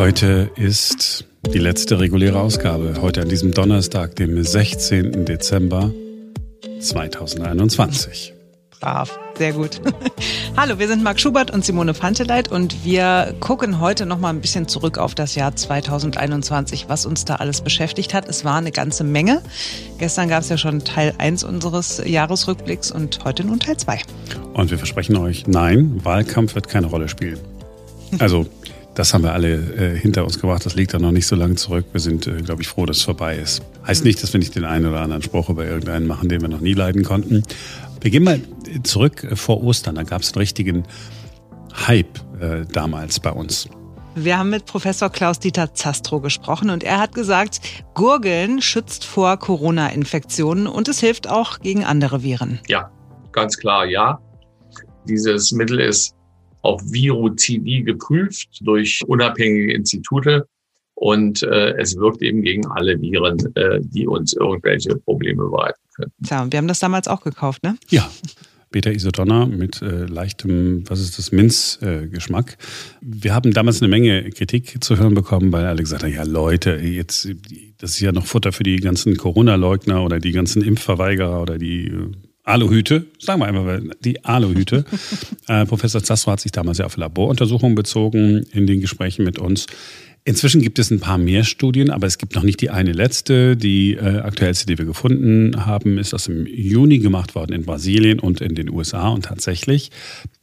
Heute 0.00 0.50
ist 0.56 1.26
die 1.52 1.58
letzte 1.58 2.00
reguläre 2.00 2.40
Ausgabe. 2.40 2.94
Heute 3.02 3.20
an 3.20 3.28
diesem 3.28 3.52
Donnerstag, 3.52 4.16
dem 4.16 4.42
16. 4.42 5.26
Dezember 5.26 5.92
2021. 6.80 8.32
Brav, 8.80 9.20
sehr 9.36 9.52
gut. 9.52 9.82
Hallo, 10.56 10.78
wir 10.78 10.88
sind 10.88 11.02
Marc 11.02 11.20
Schubert 11.20 11.50
und 11.50 11.66
Simone 11.66 11.92
Panteleit 11.92 12.50
und 12.50 12.82
wir 12.82 13.34
gucken 13.40 13.78
heute 13.78 14.06
noch 14.06 14.18
mal 14.18 14.30
ein 14.30 14.40
bisschen 14.40 14.68
zurück 14.68 14.96
auf 14.96 15.14
das 15.14 15.34
Jahr 15.34 15.54
2021, 15.54 16.88
was 16.88 17.04
uns 17.04 17.26
da 17.26 17.34
alles 17.34 17.60
beschäftigt 17.60 18.14
hat. 18.14 18.26
Es 18.26 18.42
war 18.42 18.56
eine 18.56 18.72
ganze 18.72 19.04
Menge. 19.04 19.42
Gestern 19.98 20.30
gab 20.30 20.40
es 20.40 20.48
ja 20.48 20.56
schon 20.56 20.82
Teil 20.82 21.12
1 21.18 21.44
unseres 21.44 22.00
Jahresrückblicks 22.02 22.90
und 22.90 23.22
heute 23.24 23.44
nun 23.44 23.60
Teil 23.60 23.76
2. 23.76 24.00
Und 24.54 24.70
wir 24.70 24.78
versprechen 24.78 25.18
euch, 25.18 25.46
nein, 25.46 26.00
Wahlkampf 26.02 26.54
wird 26.54 26.68
keine 26.68 26.86
Rolle 26.86 27.10
spielen. 27.10 27.38
Also, 28.18 28.46
das 29.00 29.14
haben 29.14 29.24
wir 29.24 29.32
alle 29.32 29.54
äh, 29.54 29.98
hinter 29.98 30.24
uns 30.24 30.38
gebracht. 30.38 30.66
Das 30.66 30.74
liegt 30.74 30.92
da 30.92 30.98
noch 30.98 31.10
nicht 31.10 31.26
so 31.26 31.34
lange 31.34 31.54
zurück. 31.54 31.86
Wir 31.92 32.00
sind, 32.00 32.26
äh, 32.26 32.42
glaube 32.42 32.60
ich, 32.60 32.68
froh, 32.68 32.84
dass 32.84 32.98
es 32.98 33.02
vorbei 33.02 33.38
ist. 33.38 33.62
Heißt 33.86 34.04
nicht, 34.04 34.22
dass 34.22 34.34
wir 34.34 34.40
nicht 34.40 34.54
den 34.54 34.66
einen 34.66 34.84
oder 34.84 35.00
anderen 35.00 35.22
Spruch 35.22 35.48
über 35.48 35.64
irgendeinen 35.64 36.06
machen, 36.06 36.28
den 36.28 36.42
wir 36.42 36.48
noch 36.50 36.60
nie 36.60 36.74
leiden 36.74 37.02
konnten. 37.02 37.42
Wir 38.02 38.10
gehen 38.10 38.24
mal 38.24 38.40
zurück 38.82 39.24
äh, 39.24 39.36
vor 39.36 39.64
Ostern. 39.64 39.94
Da 39.94 40.02
gab 40.02 40.20
es 40.20 40.34
einen 40.34 40.40
richtigen 40.40 40.84
Hype 41.86 42.18
äh, 42.42 42.66
damals 42.70 43.20
bei 43.20 43.32
uns. 43.32 43.70
Wir 44.16 44.36
haben 44.36 44.50
mit 44.50 44.66
Professor 44.66 45.08
Klaus-Dieter 45.08 45.72
Zastro 45.72 46.20
gesprochen 46.20 46.68
und 46.68 46.84
er 46.84 46.98
hat 46.98 47.14
gesagt, 47.14 47.60
Gurgeln 47.94 48.60
schützt 48.60 49.06
vor 49.06 49.38
Corona-Infektionen 49.38 50.66
und 50.66 50.88
es 50.88 51.00
hilft 51.00 51.26
auch 51.26 51.60
gegen 51.60 51.84
andere 51.84 52.22
Viren. 52.22 52.60
Ja, 52.68 52.90
ganz 53.32 53.56
klar, 53.56 53.86
ja. 53.86 54.20
Dieses 55.06 55.52
Mittel 55.52 55.80
ist 55.80 56.14
auf 56.62 56.82
Virozidie 56.84 57.82
geprüft 57.82 58.48
durch 58.60 59.00
unabhängige 59.06 59.72
Institute 59.72 60.46
und 60.94 61.42
äh, 61.42 61.72
es 61.78 61.96
wirkt 61.96 62.20
eben 62.22 62.42
gegen 62.42 62.66
alle 62.66 63.00
Viren, 63.00 63.38
äh, 63.54 63.80
die 63.80 64.06
uns 64.06 64.34
irgendwelche 64.34 64.96
Probleme 64.96 65.48
bereiten 65.48 65.80
können. 65.94 66.12
Tja, 66.22 66.46
wir 66.50 66.58
haben 66.58 66.68
das 66.68 66.78
damals 66.78 67.08
auch 67.08 67.22
gekauft, 67.22 67.62
ne? 67.62 67.76
Ja. 67.88 68.10
Beta-Isodonna 68.70 69.46
mit 69.46 69.82
äh, 69.82 70.04
leichtem, 70.04 70.84
was 70.88 71.00
ist 71.00 71.18
das, 71.18 71.32
Minzgeschmack. 71.32 72.52
Äh, 72.52 72.56
wir 73.00 73.34
haben 73.34 73.52
damals 73.52 73.82
eine 73.82 73.88
Menge 73.88 74.30
Kritik 74.30 74.82
zu 74.84 74.96
hören 74.96 75.14
bekommen, 75.14 75.50
weil 75.52 75.64
alle 75.64 75.82
gesagt 75.82 76.04
haben, 76.04 76.12
ja 76.12 76.22
Leute, 76.22 76.76
jetzt, 76.76 77.28
das 77.78 77.92
ist 77.92 78.00
ja 78.00 78.12
noch 78.12 78.26
Futter 78.26 78.52
für 78.52 78.62
die 78.62 78.76
ganzen 78.76 79.16
Corona-Leugner 79.16 80.04
oder 80.04 80.20
die 80.20 80.32
ganzen 80.32 80.62
Impfverweigerer 80.62 81.42
oder 81.42 81.58
die 81.58 81.86
äh, 81.88 82.12
Aluhüte, 82.50 83.06
sagen 83.18 83.40
wir 83.40 83.46
einfach 83.46 83.96
die 84.00 84.24
Aluhüte. 84.24 84.84
äh, 85.48 85.64
Professor 85.66 86.02
Zastro 86.02 86.32
hat 86.32 86.40
sich 86.40 86.52
damals 86.52 86.78
ja 86.78 86.86
auf 86.86 86.96
Laboruntersuchungen 86.96 87.74
bezogen 87.74 88.44
in 88.52 88.66
den 88.66 88.80
Gesprächen 88.80 89.24
mit 89.24 89.38
uns. 89.38 89.66
Inzwischen 90.24 90.60
gibt 90.60 90.78
es 90.78 90.90
ein 90.90 91.00
paar 91.00 91.16
mehr 91.16 91.44
Studien, 91.44 91.90
aber 91.90 92.06
es 92.06 92.18
gibt 92.18 92.34
noch 92.34 92.42
nicht 92.42 92.60
die 92.60 92.70
eine 92.70 92.92
letzte. 92.92 93.56
Die 93.56 93.94
äh, 93.94 94.18
aktuellste, 94.18 94.66
die 94.66 94.76
wir 94.76 94.84
gefunden 94.84 95.64
haben, 95.64 95.96
ist 95.96 96.12
aus 96.12 96.24
dem 96.24 96.46
Juni 96.46 96.98
gemacht 96.98 97.34
worden 97.34 97.52
in 97.52 97.64
Brasilien 97.64 98.18
und 98.18 98.40
in 98.40 98.54
den 98.54 98.68
USA. 98.68 99.08
Und 99.08 99.24
tatsächlich 99.24 99.90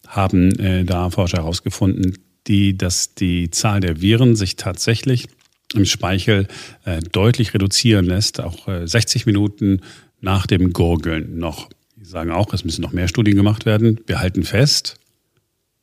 haben 0.07 0.57
äh, 0.59 0.83
da 0.83 1.09
Forscher 1.11 1.37
herausgefunden, 1.37 2.17
die, 2.47 2.75
dass 2.75 3.13
die 3.13 3.51
Zahl 3.51 3.81
der 3.81 4.01
Viren 4.01 4.35
sich 4.35 4.55
tatsächlich 4.55 5.27
im 5.75 5.85
Speichel 5.85 6.47
äh, 6.85 6.99
deutlich 7.11 7.53
reduzieren 7.53 8.05
lässt, 8.05 8.39
auch 8.39 8.67
60 8.67 9.21
äh, 9.21 9.25
Minuten 9.25 9.81
nach 10.21 10.47
dem 10.47 10.73
Gurgeln 10.73 11.37
noch. 11.37 11.69
Sagen 12.07 12.31
auch, 12.31 12.53
es 12.53 12.63
müssen 12.63 12.81
noch 12.81 12.93
mehr 12.93 13.09
Studien 13.09 13.35
gemacht 13.35 13.65
werden. 13.65 13.99
Wir 14.07 14.21
halten 14.21 14.43
fest, 14.43 14.95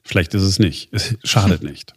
vielleicht 0.02 0.32
ist 0.32 0.42
es 0.42 0.58
nicht. 0.58 0.88
Es 0.90 1.14
schadet 1.22 1.62
nicht. 1.62 1.92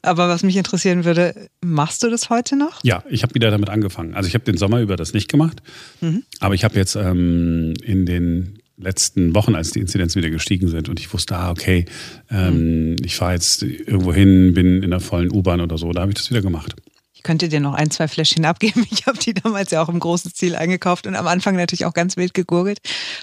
Aber 0.00 0.28
was 0.28 0.42
mich 0.42 0.56
interessieren 0.56 1.04
würde, 1.04 1.50
machst 1.60 2.02
du 2.02 2.08
das 2.08 2.30
heute 2.30 2.56
noch? 2.56 2.82
Ja, 2.82 3.04
ich 3.10 3.22
habe 3.22 3.34
wieder 3.34 3.50
damit 3.50 3.68
angefangen. 3.68 4.14
Also 4.14 4.26
ich 4.26 4.34
habe 4.34 4.44
den 4.44 4.56
Sommer 4.56 4.80
über 4.80 4.96
das 4.96 5.12
nicht 5.12 5.30
gemacht, 5.30 5.62
mhm. 6.00 6.24
aber 6.40 6.54
ich 6.54 6.64
habe 6.64 6.76
jetzt 6.76 6.96
ähm, 6.96 7.74
in 7.82 8.06
den 8.06 8.58
letzten 8.78 9.34
Wochen, 9.34 9.54
als 9.54 9.70
die 9.70 9.80
Inzidenzen 9.80 10.20
wieder 10.20 10.30
gestiegen 10.30 10.68
sind 10.68 10.88
und 10.88 10.98
ich 10.98 11.12
wusste, 11.12 11.36
ah, 11.36 11.50
okay, 11.50 11.84
ähm, 12.30 12.90
mhm. 12.90 12.96
ich 13.04 13.16
fahre 13.16 13.34
jetzt 13.34 13.62
irgendwo 13.62 14.14
hin, 14.14 14.54
bin 14.54 14.82
in 14.82 14.90
der 14.90 15.00
vollen 15.00 15.30
U-Bahn 15.30 15.60
oder 15.60 15.76
so, 15.76 15.92
da 15.92 16.00
habe 16.00 16.10
ich 16.10 16.16
das 16.16 16.30
wieder 16.30 16.42
gemacht 16.42 16.74
könnte 17.24 17.48
dir 17.48 17.58
noch 17.58 17.74
ein, 17.74 17.90
zwei 17.90 18.06
Fläschchen 18.06 18.44
abgeben. 18.44 18.86
Ich 18.94 19.06
habe 19.06 19.18
die 19.18 19.34
damals 19.34 19.72
ja 19.72 19.82
auch 19.82 19.88
im 19.88 19.98
großen 19.98 20.32
Ziel 20.32 20.54
eingekauft 20.54 21.06
und 21.06 21.16
am 21.16 21.26
Anfang 21.26 21.56
natürlich 21.56 21.84
auch 21.84 21.94
ganz 21.94 22.16
wild 22.16 22.32
gegurgelt. 22.32 22.78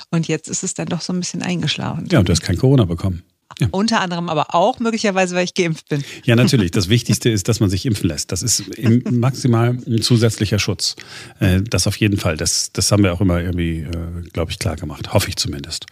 Und 0.09 0.28
jetzt 0.28 0.50
ist 0.50 0.63
es 0.63 0.73
dann 0.73 0.88
doch 0.88 1.01
so 1.01 1.13
ein 1.13 1.19
bisschen 1.19 1.41
eingeschlafen. 1.41 2.07
Ja, 2.12 2.19
und 2.19 2.28
du 2.28 2.31
hast 2.34 2.41
kein 2.41 2.57
Corona 2.57 2.85
bekommen. 2.85 3.23
Ja. 3.59 3.67
Unter 3.72 4.01
anderem 4.01 4.29
aber 4.29 4.56
auch 4.56 4.79
möglicherweise, 4.79 5.35
weil 5.35 5.45
ich 5.45 5.53
geimpft 5.53 5.88
bin. 5.89 6.03
Ja, 6.25 6.35
natürlich. 6.35 6.72
Das 6.72 6.89
Wichtigste 6.89 7.29
ist, 7.29 7.47
dass 7.47 7.59
man 7.59 7.69
sich 7.69 7.85
impfen 7.85 8.09
lässt. 8.09 8.31
Das 8.31 8.44
ist 8.44 8.63
maximal 9.12 9.69
ein 9.69 10.01
zusätzlicher 10.01 10.59
Schutz. 10.59 10.95
Äh, 11.39 11.62
das 11.62 11.88
auf 11.88 11.95
jeden 11.97 12.18
Fall. 12.18 12.38
Das, 12.38 12.72
das 12.73 12.91
haben 12.91 13.03
wir 13.03 13.13
auch 13.13 13.22
immer 13.22 13.39
irgendwie, 13.39 13.81
äh, 13.81 14.29
glaube 14.33 14.51
ich, 14.51 14.59
klar 14.59 14.75
gemacht. 14.75 15.13
Hoffe 15.13 15.29
ich 15.29 15.35
zumindest. 15.35 15.85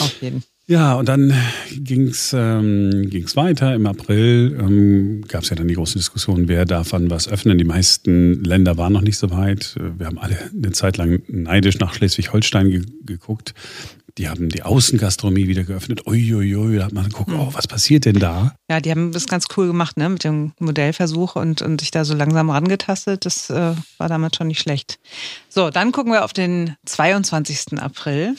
Auf 0.00 0.22
jeden 0.22 0.42
Fall. 0.42 0.57
Ja, 0.70 0.96
und 0.96 1.08
dann 1.08 1.32
ging's 1.78 2.34
ähm, 2.36 3.08
ging's 3.08 3.36
weiter. 3.36 3.74
Im 3.74 3.86
April 3.86 4.54
ähm, 4.60 5.24
gab 5.26 5.42
es 5.42 5.48
ja 5.48 5.56
dann 5.56 5.66
die 5.66 5.74
große 5.74 5.96
Diskussion, 5.96 6.46
wer 6.46 6.66
darf 6.66 6.92
wann 6.92 7.10
was 7.10 7.26
öffnen. 7.26 7.56
Die 7.56 7.64
meisten 7.64 8.44
Länder 8.44 8.76
waren 8.76 8.92
noch 8.92 9.00
nicht 9.00 9.16
so 9.16 9.30
weit. 9.30 9.76
Wir 9.96 10.06
haben 10.06 10.18
alle 10.18 10.36
eine 10.52 10.72
Zeit 10.72 10.98
lang 10.98 11.22
neidisch 11.26 11.78
nach 11.78 11.94
Schleswig-Holstein 11.94 12.70
ge 12.70 12.82
geguckt. 13.06 13.54
Die 14.18 14.28
haben 14.28 14.48
die 14.48 14.64
Außengastronomie 14.64 15.46
wieder 15.46 15.62
geöffnet. 15.62 16.06
Uiuiui, 16.06 16.76
da 16.76 16.86
hat 16.86 16.92
man 16.92 17.04
geguckt, 17.04 17.30
hm. 17.30 17.38
oh, 17.38 17.50
was 17.52 17.68
passiert 17.68 18.04
denn 18.04 18.18
da? 18.18 18.52
Ja, 18.68 18.80
die 18.80 18.90
haben 18.90 19.12
das 19.12 19.26
ganz 19.28 19.46
cool 19.56 19.68
gemacht, 19.68 19.96
ne, 19.96 20.08
mit 20.08 20.24
dem 20.24 20.52
Modellversuch 20.58 21.36
und, 21.36 21.62
und 21.62 21.80
sich 21.80 21.92
da 21.92 22.04
so 22.04 22.14
langsam 22.14 22.50
rangetastet. 22.50 23.24
Das 23.24 23.48
äh, 23.48 23.74
war 23.96 24.08
damals 24.08 24.36
schon 24.36 24.48
nicht 24.48 24.60
schlecht. 24.60 24.98
So, 25.48 25.70
dann 25.70 25.92
gucken 25.92 26.12
wir 26.12 26.24
auf 26.24 26.32
den 26.32 26.74
22. 26.84 27.78
April. 27.80 28.34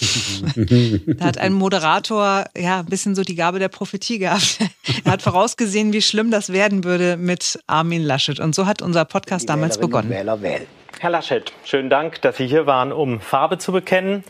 da 1.18 1.26
hat 1.26 1.38
ein 1.38 1.54
Moderator 1.54 2.19
ja 2.58 2.80
ein 2.80 2.86
bisschen 2.86 3.16
so 3.16 3.24
die 3.24 3.36
Gabe 3.36 3.60
der 3.60 3.70
Prophetie 3.70 4.20
gehabt. 4.20 4.60
er 5.04 5.12
hat 5.12 5.22
vorausgesehen, 5.22 5.94
wie 5.94 6.02
schlimm 6.02 6.32
das 6.32 6.52
werden 6.52 6.84
würde 6.84 7.18
mit 7.18 7.60
Armin 7.68 8.04
Laschet. 8.04 8.40
Und 8.40 8.56
so 8.56 8.66
hat 8.66 8.82
unser 8.82 9.06
Podcast 9.06 9.50
damals 9.50 9.78
begonnen. 9.78 10.10
Wähler 10.10 10.42
wählen. 10.42 10.68
Herr 11.00 11.12
Laschet, 11.12 11.54
schönen 11.64 11.90
Dank, 11.90 12.22
dass 12.22 12.38
Sie 12.38 12.48
hier 12.48 12.66
waren, 12.66 12.92
um 12.92 13.22
Farbe 13.22 13.58
zu 13.58 13.72
bekennen. 13.72 14.24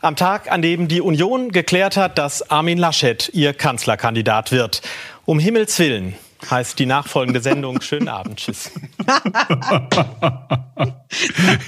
Am 0.00 0.16
Tag, 0.16 0.50
an 0.50 0.62
dem 0.62 0.88
die 0.88 1.00
Union 1.00 1.50
geklärt 1.50 1.96
hat, 1.96 2.18
dass 2.18 2.50
Armin 2.50 2.78
Laschet 2.78 3.30
ihr 3.34 3.52
Kanzlerkandidat 3.52 4.52
wird. 4.52 4.80
Um 5.24 5.38
Himmels 5.38 5.78
Willen 5.78 6.14
heißt 6.50 6.78
die 6.78 6.86
nachfolgende 6.86 7.40
Sendung. 7.40 7.80
Schönen 7.82 8.08
Abend. 8.08 8.38
Tschüss. 8.38 8.70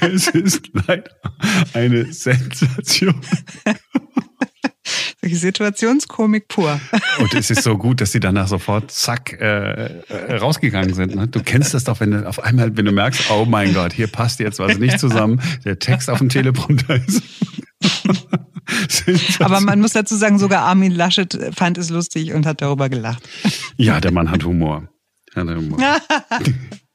es 0.00 0.28
ist 0.28 0.70
leider 0.86 1.10
eine 1.74 2.12
Sensation. 2.12 3.20
Situationskomik 5.22 6.48
pur. 6.48 6.80
Und 7.18 7.34
es 7.34 7.50
ist 7.50 7.62
so 7.62 7.76
gut, 7.76 8.00
dass 8.00 8.12
sie 8.12 8.20
danach 8.20 8.48
sofort 8.48 8.90
zack 8.90 9.38
äh, 9.40 10.00
äh, 10.08 10.36
rausgegangen 10.36 10.94
sind. 10.94 11.14
Ne? 11.14 11.28
Du 11.28 11.42
kennst 11.42 11.74
das 11.74 11.84
doch, 11.84 12.00
wenn 12.00 12.12
du 12.12 12.26
auf 12.26 12.42
einmal, 12.42 12.74
wenn 12.76 12.86
du 12.86 12.92
merkst, 12.92 13.30
oh 13.30 13.44
mein 13.44 13.74
Gott, 13.74 13.92
hier 13.92 14.06
passt 14.06 14.40
jetzt 14.40 14.58
was 14.58 14.78
nicht 14.78 14.98
zusammen, 15.00 15.40
der 15.64 15.78
Text 15.78 16.08
auf 16.08 16.18
dem 16.18 16.30
Teleprompter 16.30 16.96
ist. 16.96 17.22
Aber 19.40 19.60
man 19.60 19.80
muss 19.80 19.92
dazu 19.92 20.16
sagen, 20.16 20.38
sogar 20.38 20.62
Armin 20.62 20.92
Laschet 20.92 21.38
fand 21.54 21.76
es 21.76 21.90
lustig 21.90 22.32
und 22.32 22.46
hat 22.46 22.62
darüber 22.62 22.88
gelacht. 22.88 23.28
Ja, 23.76 24.00
der 24.00 24.12
Mann 24.12 24.30
hat 24.30 24.44
Humor. 24.44 24.88
Hat 25.34 25.48
Humor. 25.48 25.78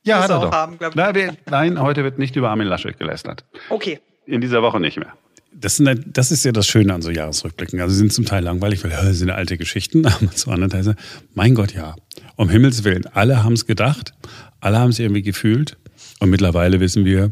ja, 0.03 0.19
hat 0.21 0.29
er 0.29 0.39
doch. 0.39 0.51
Haben, 0.51 0.77
nein, 0.95 1.37
nein, 1.49 1.81
heute 1.81 2.03
wird 2.03 2.17
nicht 2.17 2.35
über 2.35 2.49
Armin 2.49 2.67
Laschet 2.67 2.97
gelästert. 2.97 3.45
Okay. 3.69 3.99
In 4.25 4.41
dieser 4.41 4.63
Woche 4.63 4.79
nicht 4.79 4.97
mehr. 4.97 5.13
Das, 5.57 5.77
sind, 5.77 6.05
das 6.05 6.31
ist 6.31 6.43
ja 6.45 6.51
das 6.51 6.67
Schöne 6.67 6.93
an 6.93 7.01
so 7.01 7.11
Jahresrückblicken. 7.11 7.79
Also 7.79 7.93
sie 7.93 7.99
sind 7.99 8.13
zum 8.13 8.25
Teil 8.25 8.43
langweilig, 8.43 8.83
weil 8.83 8.91
das 8.91 9.17
sind 9.17 9.29
alte 9.29 9.57
Geschichten, 9.57 10.05
aber 10.05 10.31
zu 10.31 10.51
anderen 10.51 10.69
Teilen, 10.71 10.95
mein 11.33 11.55
Gott, 11.55 11.73
ja. 11.73 11.95
Um 12.35 12.49
Himmels 12.49 12.83
Willen, 12.83 13.05
alle 13.07 13.43
haben 13.43 13.53
es 13.53 13.65
gedacht, 13.65 14.13
alle 14.59 14.79
haben 14.79 14.89
es 14.89 14.99
irgendwie 14.99 15.21
gefühlt 15.21 15.77
und 16.19 16.29
mittlerweile 16.29 16.79
wissen 16.79 17.05
wir, 17.05 17.29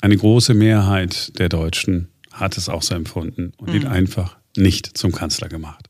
eine 0.00 0.16
große 0.16 0.54
Mehrheit 0.54 1.38
der 1.38 1.48
Deutschen 1.48 2.08
hat 2.32 2.56
es 2.56 2.68
auch 2.68 2.82
so 2.82 2.94
empfunden 2.94 3.52
und 3.58 3.68
mhm. 3.70 3.76
ihn 3.76 3.86
einfach 3.86 4.36
nicht 4.56 4.96
zum 4.96 5.12
Kanzler 5.12 5.48
gemacht. 5.48 5.89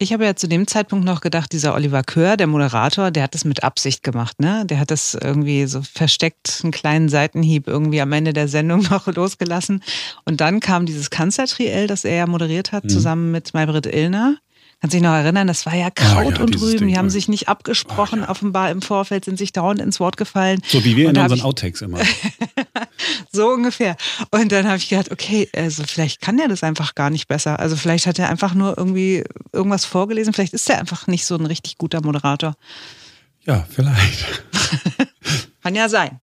Ich 0.00 0.12
habe 0.12 0.24
ja 0.24 0.36
zu 0.36 0.46
dem 0.46 0.68
Zeitpunkt 0.68 1.04
noch 1.04 1.20
gedacht, 1.20 1.52
dieser 1.52 1.74
Oliver 1.74 2.04
Kör, 2.04 2.36
der 2.36 2.46
Moderator, 2.46 3.10
der 3.10 3.24
hat 3.24 3.34
das 3.34 3.44
mit 3.44 3.64
Absicht 3.64 4.04
gemacht, 4.04 4.40
ne? 4.40 4.64
Der 4.64 4.78
hat 4.78 4.92
das 4.92 5.14
irgendwie 5.20 5.66
so 5.66 5.82
versteckt, 5.82 6.60
einen 6.62 6.70
kleinen 6.70 7.08
Seitenhieb 7.08 7.66
irgendwie 7.66 8.00
am 8.00 8.12
Ende 8.12 8.32
der 8.32 8.46
Sendung 8.46 8.82
noch 8.90 9.08
losgelassen. 9.08 9.82
Und 10.24 10.40
dann 10.40 10.60
kam 10.60 10.86
dieses 10.86 11.10
Kanzlertriell, 11.10 11.88
das 11.88 12.04
er 12.04 12.14
ja 12.14 12.26
moderiert 12.28 12.70
hat, 12.70 12.84
mhm. 12.84 12.90
zusammen 12.90 13.32
mit 13.32 13.54
Maybrit 13.54 13.86
Illner. 13.86 14.36
Kannst 14.80 14.94
dich 14.94 15.02
noch 15.02 15.12
erinnern, 15.12 15.48
das 15.48 15.66
war 15.66 15.74
ja 15.74 15.90
Kraut 15.90 16.26
oh, 16.26 16.30
ja, 16.30 16.40
und 16.40 16.60
Rüben. 16.60 16.86
Die 16.86 16.96
haben 16.96 17.10
sich 17.10 17.26
nicht 17.28 17.48
abgesprochen, 17.48 18.20
oh, 18.20 18.24
ja. 18.24 18.28
offenbar 18.28 18.70
im 18.70 18.80
Vorfeld 18.80 19.24
sind 19.24 19.36
sich 19.36 19.52
dauernd 19.52 19.80
ins 19.80 19.98
Wort 19.98 20.16
gefallen. 20.16 20.60
So 20.68 20.84
wie 20.84 20.94
wir 20.94 21.08
und 21.08 21.16
in 21.16 21.22
unseren 21.22 21.40
Outtakes 21.40 21.82
immer. 21.82 21.98
so 23.32 23.48
ungefähr. 23.48 23.96
Und 24.30 24.52
dann 24.52 24.68
habe 24.68 24.76
ich 24.76 24.88
gedacht, 24.88 25.10
okay, 25.10 25.48
also 25.54 25.82
vielleicht 25.82 26.20
kann 26.20 26.36
der 26.36 26.46
das 26.46 26.62
einfach 26.62 26.94
gar 26.94 27.10
nicht 27.10 27.26
besser. 27.26 27.58
Also 27.58 27.74
vielleicht 27.74 28.06
hat 28.06 28.20
er 28.20 28.28
einfach 28.28 28.54
nur 28.54 28.78
irgendwie 28.78 29.24
irgendwas 29.52 29.84
vorgelesen. 29.84 30.32
Vielleicht 30.32 30.54
ist 30.54 30.70
er 30.70 30.78
einfach 30.78 31.08
nicht 31.08 31.26
so 31.26 31.34
ein 31.34 31.46
richtig 31.46 31.78
guter 31.78 32.00
Moderator. 32.00 32.54
Ja, 33.44 33.66
vielleicht. 33.68 34.44
Kann 35.62 35.74
ja 35.74 35.88
sein. 35.88 36.20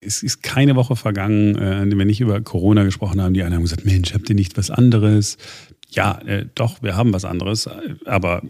Es 0.00 0.22
ist 0.22 0.42
keine 0.42 0.76
Woche 0.76 0.94
vergangen, 0.96 1.56
äh, 1.56 1.80
wenn 1.80 1.98
wir 1.98 2.04
nicht 2.04 2.20
über 2.20 2.40
Corona 2.40 2.84
gesprochen 2.84 3.20
haben. 3.20 3.34
Die 3.34 3.42
einen 3.42 3.54
haben 3.54 3.62
gesagt, 3.62 3.84
Mensch, 3.84 4.14
habt 4.14 4.28
ihr 4.28 4.36
nicht 4.36 4.56
was 4.56 4.70
anderes? 4.70 5.38
Ja, 5.90 6.20
äh, 6.26 6.46
doch, 6.54 6.82
wir 6.82 6.96
haben 6.96 7.12
was 7.12 7.24
anderes. 7.24 7.68
Aber 8.04 8.42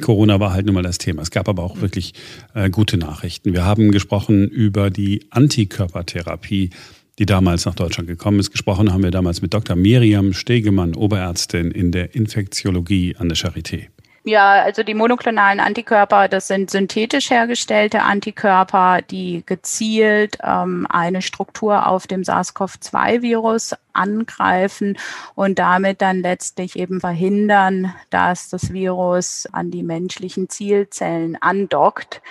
Corona 0.00 0.40
war 0.40 0.52
halt 0.52 0.66
nun 0.66 0.74
mal 0.74 0.82
das 0.82 0.98
Thema. 0.98 1.22
Es 1.22 1.30
gab 1.30 1.48
aber 1.48 1.62
auch 1.62 1.80
wirklich 1.80 2.14
äh, 2.54 2.68
gute 2.70 2.98
Nachrichten. 2.98 3.52
Wir 3.52 3.64
haben 3.64 3.90
gesprochen 3.90 4.48
über 4.48 4.90
die 4.90 5.26
Antikörpertherapie, 5.30 6.70
die 7.18 7.26
damals 7.26 7.64
nach 7.64 7.74
Deutschland 7.74 8.08
gekommen 8.08 8.40
ist. 8.40 8.50
Gesprochen 8.50 8.92
haben 8.92 9.02
wir 9.02 9.10
damals 9.10 9.40
mit 9.40 9.54
Dr. 9.54 9.76
Miriam 9.76 10.32
Stegemann, 10.32 10.94
Oberärztin 10.94 11.70
in 11.70 11.92
der 11.92 12.14
Infektiologie 12.14 13.16
an 13.16 13.28
der 13.28 13.38
Charité. 13.38 13.86
Ja, 14.26 14.62
also 14.62 14.82
die 14.82 14.94
monoklonalen 14.94 15.60
Antikörper, 15.60 16.28
das 16.28 16.48
sind 16.48 16.70
synthetisch 16.70 17.28
hergestellte 17.28 18.00
Antikörper, 18.00 19.02
die 19.02 19.42
gezielt 19.44 20.38
ähm, 20.42 20.86
eine 20.88 21.20
Struktur 21.20 21.86
auf 21.86 22.06
dem 22.06 22.22
SARS-CoV-2-Virus 22.24 23.74
angreifen 23.92 24.96
und 25.34 25.58
damit 25.58 26.00
dann 26.00 26.22
letztlich 26.22 26.76
eben 26.76 27.00
verhindern, 27.00 27.92
dass 28.08 28.48
das 28.48 28.72
Virus 28.72 29.46
an 29.52 29.70
die 29.70 29.82
menschlichen 29.82 30.48
Zielzellen 30.48 31.36
andockt. 31.42 32.22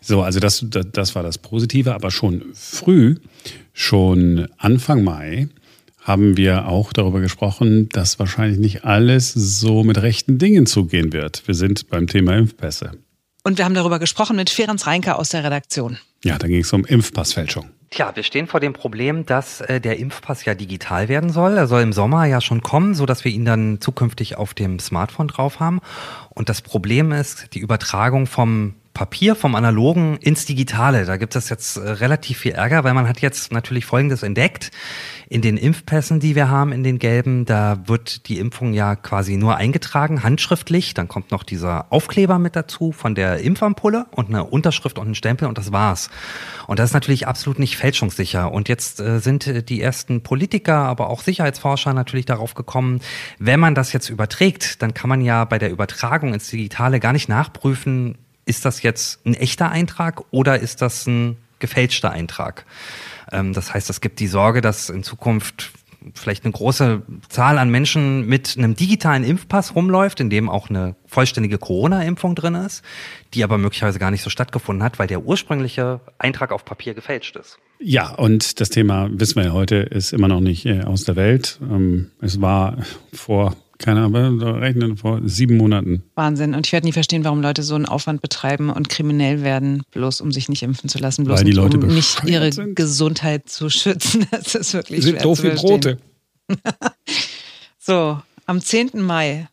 So, 0.00 0.22
also 0.22 0.38
das, 0.38 0.64
das 0.68 1.16
war 1.16 1.24
das 1.24 1.38
Positive, 1.38 1.92
aber 1.92 2.12
schon 2.12 2.52
früh, 2.54 3.16
schon 3.72 4.48
Anfang 4.58 5.02
Mai, 5.02 5.48
haben 6.02 6.36
wir 6.36 6.66
auch 6.66 6.92
darüber 6.92 7.20
gesprochen, 7.20 7.88
dass 7.90 8.18
wahrscheinlich 8.18 8.58
nicht 8.58 8.84
alles 8.84 9.32
so 9.32 9.84
mit 9.84 10.02
rechten 10.02 10.38
Dingen 10.38 10.66
zugehen 10.66 11.12
wird. 11.12 11.46
Wir 11.46 11.54
sind 11.54 11.88
beim 11.88 12.06
Thema 12.06 12.36
Impfpässe. 12.36 12.92
Und 13.44 13.58
wir 13.58 13.64
haben 13.64 13.74
darüber 13.74 13.98
gesprochen 13.98 14.36
mit 14.36 14.50
Ferenc 14.50 14.86
Reinke 14.86 15.16
aus 15.16 15.30
der 15.30 15.44
Redaktion. 15.44 15.98
Ja, 16.24 16.38
da 16.38 16.46
ging 16.46 16.60
es 16.60 16.72
um 16.72 16.84
Impfpassfälschung. 16.84 17.70
Tja, 17.90 18.12
wir 18.14 18.22
stehen 18.22 18.46
vor 18.46 18.60
dem 18.60 18.72
Problem, 18.72 19.26
dass 19.26 19.60
äh, 19.60 19.80
der 19.80 19.98
Impfpass 19.98 20.44
ja 20.44 20.54
digital 20.54 21.08
werden 21.08 21.30
soll. 21.30 21.56
Er 21.56 21.66
soll 21.66 21.82
im 21.82 21.92
Sommer 21.92 22.24
ja 22.24 22.40
schon 22.40 22.62
kommen, 22.62 22.94
so 22.94 23.04
dass 23.04 23.24
wir 23.24 23.32
ihn 23.32 23.44
dann 23.44 23.80
zukünftig 23.80 24.36
auf 24.36 24.54
dem 24.54 24.78
Smartphone 24.78 25.28
drauf 25.28 25.60
haben. 25.60 25.80
Und 26.30 26.48
das 26.48 26.62
Problem 26.62 27.12
ist 27.12 27.54
die 27.54 27.58
Übertragung 27.58 28.26
vom 28.26 28.74
Papier 28.94 29.34
vom 29.34 29.54
Analogen 29.54 30.18
ins 30.18 30.44
Digitale. 30.44 31.06
Da 31.06 31.16
gibt 31.16 31.34
es 31.34 31.48
jetzt 31.48 31.76
äh, 31.76 31.80
relativ 31.80 32.38
viel 32.38 32.52
Ärger, 32.52 32.84
weil 32.84 32.92
man 32.92 33.08
hat 33.08 33.20
jetzt 33.20 33.50
natürlich 33.50 33.86
Folgendes 33.86 34.22
entdeckt. 34.22 34.70
In 35.28 35.40
den 35.40 35.56
Impfpässen, 35.56 36.20
die 36.20 36.34
wir 36.34 36.50
haben, 36.50 36.72
in 36.72 36.82
den 36.82 36.98
gelben, 36.98 37.46
da 37.46 37.78
wird 37.86 38.28
die 38.28 38.38
Impfung 38.38 38.74
ja 38.74 38.96
quasi 38.96 39.38
nur 39.38 39.56
eingetragen, 39.56 40.22
handschriftlich. 40.22 40.92
Dann 40.92 41.08
kommt 41.08 41.30
noch 41.30 41.42
dieser 41.42 41.90
Aufkleber 41.90 42.38
mit 42.38 42.54
dazu 42.54 42.92
von 42.92 43.14
der 43.14 43.38
Impfampulle 43.38 44.06
und 44.10 44.28
eine 44.28 44.44
Unterschrift 44.44 44.98
und 44.98 45.08
ein 45.08 45.14
Stempel 45.14 45.48
und 45.48 45.56
das 45.56 45.72
war's. 45.72 46.10
Und 46.66 46.78
das 46.78 46.90
ist 46.90 46.94
natürlich 46.94 47.26
absolut 47.26 47.58
nicht 47.58 47.78
fälschungssicher. 47.78 48.52
Und 48.52 48.68
jetzt 48.68 49.00
äh, 49.00 49.20
sind 49.20 49.70
die 49.70 49.80
ersten 49.80 50.22
Politiker, 50.22 50.76
aber 50.76 51.08
auch 51.08 51.22
Sicherheitsforscher 51.22 51.94
natürlich 51.94 52.26
darauf 52.26 52.52
gekommen, 52.52 53.00
wenn 53.38 53.58
man 53.58 53.74
das 53.74 53.94
jetzt 53.94 54.10
überträgt, 54.10 54.82
dann 54.82 54.92
kann 54.92 55.08
man 55.08 55.22
ja 55.22 55.46
bei 55.46 55.58
der 55.58 55.70
Übertragung 55.70 56.34
ins 56.34 56.48
Digitale 56.48 57.00
gar 57.00 57.14
nicht 57.14 57.30
nachprüfen, 57.30 58.18
ist 58.44 58.64
das 58.64 58.82
jetzt 58.82 59.24
ein 59.26 59.34
echter 59.34 59.70
Eintrag 59.70 60.22
oder 60.30 60.58
ist 60.58 60.82
das 60.82 61.06
ein 61.06 61.36
gefälschter 61.58 62.10
Eintrag? 62.10 62.64
Ähm, 63.30 63.52
das 63.52 63.72
heißt, 63.72 63.90
es 63.90 64.00
gibt 64.00 64.20
die 64.20 64.26
Sorge, 64.26 64.60
dass 64.60 64.88
in 64.90 65.02
Zukunft 65.02 65.72
vielleicht 66.14 66.44
eine 66.44 66.52
große 66.52 67.02
Zahl 67.28 67.58
an 67.58 67.70
Menschen 67.70 68.26
mit 68.26 68.56
einem 68.56 68.74
digitalen 68.74 69.24
Impfpass 69.24 69.74
rumläuft, 69.74 70.20
in 70.20 70.30
dem 70.30 70.48
auch 70.48 70.68
eine 70.68 70.96
vollständige 71.06 71.58
Corona-Impfung 71.58 72.34
drin 72.34 72.54
ist, 72.54 72.82
die 73.34 73.44
aber 73.44 73.58
möglicherweise 73.58 73.98
gar 73.98 74.10
nicht 74.10 74.22
so 74.22 74.30
stattgefunden 74.30 74.82
hat, 74.82 74.98
weil 74.98 75.06
der 75.06 75.24
ursprüngliche 75.24 76.00
Eintrag 76.18 76.52
auf 76.52 76.64
Papier 76.64 76.94
gefälscht 76.94 77.36
ist. 77.36 77.58
Ja, 77.78 78.10
und 78.10 78.60
das 78.60 78.70
Thema, 78.70 79.08
wissen 79.12 79.36
wir 79.36 79.46
ja 79.46 79.52
heute, 79.52 79.76
ist 79.76 80.12
immer 80.12 80.28
noch 80.28 80.40
nicht 80.40 80.66
äh, 80.66 80.82
aus 80.82 81.04
der 81.04 81.16
Welt. 81.16 81.58
Ähm, 81.62 82.10
es 82.20 82.40
war 82.40 82.78
vor 83.12 83.56
keine 83.82 84.04
Ahnung, 84.04 84.40
rechnen 84.40 84.96
vor 84.96 85.20
sieben 85.24 85.56
Monaten. 85.56 86.02
Wahnsinn. 86.14 86.54
Und 86.54 86.66
ich 86.66 86.72
werde 86.72 86.86
nie 86.86 86.92
verstehen, 86.92 87.24
warum 87.24 87.42
Leute 87.42 87.62
so 87.62 87.74
einen 87.74 87.86
Aufwand 87.86 88.22
betreiben 88.22 88.70
und 88.70 88.88
kriminell 88.88 89.42
werden, 89.42 89.82
bloß 89.90 90.20
um 90.20 90.32
sich 90.32 90.48
nicht 90.48 90.62
impfen 90.62 90.88
zu 90.88 90.98
lassen, 90.98 91.24
bloß 91.24 91.38
Weil 91.38 91.44
die 91.44 91.52
Leute 91.52 91.78
um 91.78 91.86
nicht 91.86 92.24
ihre 92.24 92.50
sind. 92.52 92.76
Gesundheit 92.76 93.48
zu 93.48 93.68
schützen. 93.68 94.26
Das 94.30 94.54
ist 94.54 94.74
wirklich 94.74 95.00
Sie 95.00 95.10
sind 95.10 95.16
schwer 95.16 95.22
doof 95.22 95.38
zu 95.38 95.44
wie. 95.44 95.54
Brote. 95.54 95.98
So, 97.84 98.20
am 98.46 98.60
10. 98.60 99.02
Mai, 99.02 99.48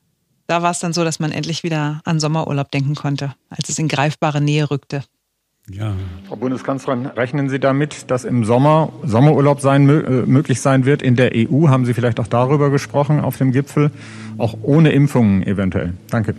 da 0.46 0.62
war 0.62 0.70
es 0.70 0.80
dann 0.80 0.94
so, 0.94 1.04
dass 1.04 1.20
man 1.20 1.32
endlich 1.32 1.64
wieder 1.64 2.02
an 2.06 2.20
Sommerurlaub 2.20 2.70
denken 2.72 2.94
konnte, 2.94 3.34
als 3.50 3.70
es 3.70 3.80
in 3.80 3.88
greifbare 3.88 4.40
Nähe 4.40 4.70
rückte. 4.70 5.04
Ja, 5.72 5.94
Frau 6.28 6.36
Bundeskanzlerin, 6.36 7.06
rechnen 7.06 7.50
Sie 7.50 7.60
damit, 7.60 8.10
dass 8.10 8.26
im 8.26 8.44
Sommer 8.44 8.92
Sommerurlaub 9.04 9.62
sein, 9.62 9.88
äh, 9.88 10.24
möglich 10.26 10.62
sein 10.62 10.86
wird 10.86 11.02
in 11.02 11.16
der 11.16 11.32
EU? 11.36 11.68
Haben 11.68 11.86
Sie 11.86 11.94
vielleicht 11.94 12.20
auch 12.20 12.28
darüber 12.28 12.70
gesprochen 12.70 13.20
auf 13.20 13.38
dem 13.38 13.52
Gipfel? 13.52 13.92
Auch 14.38 14.58
ohne 14.64 14.92
Impfungen 14.92 15.44
eventuell? 15.46 15.94
Danke. 16.10 16.34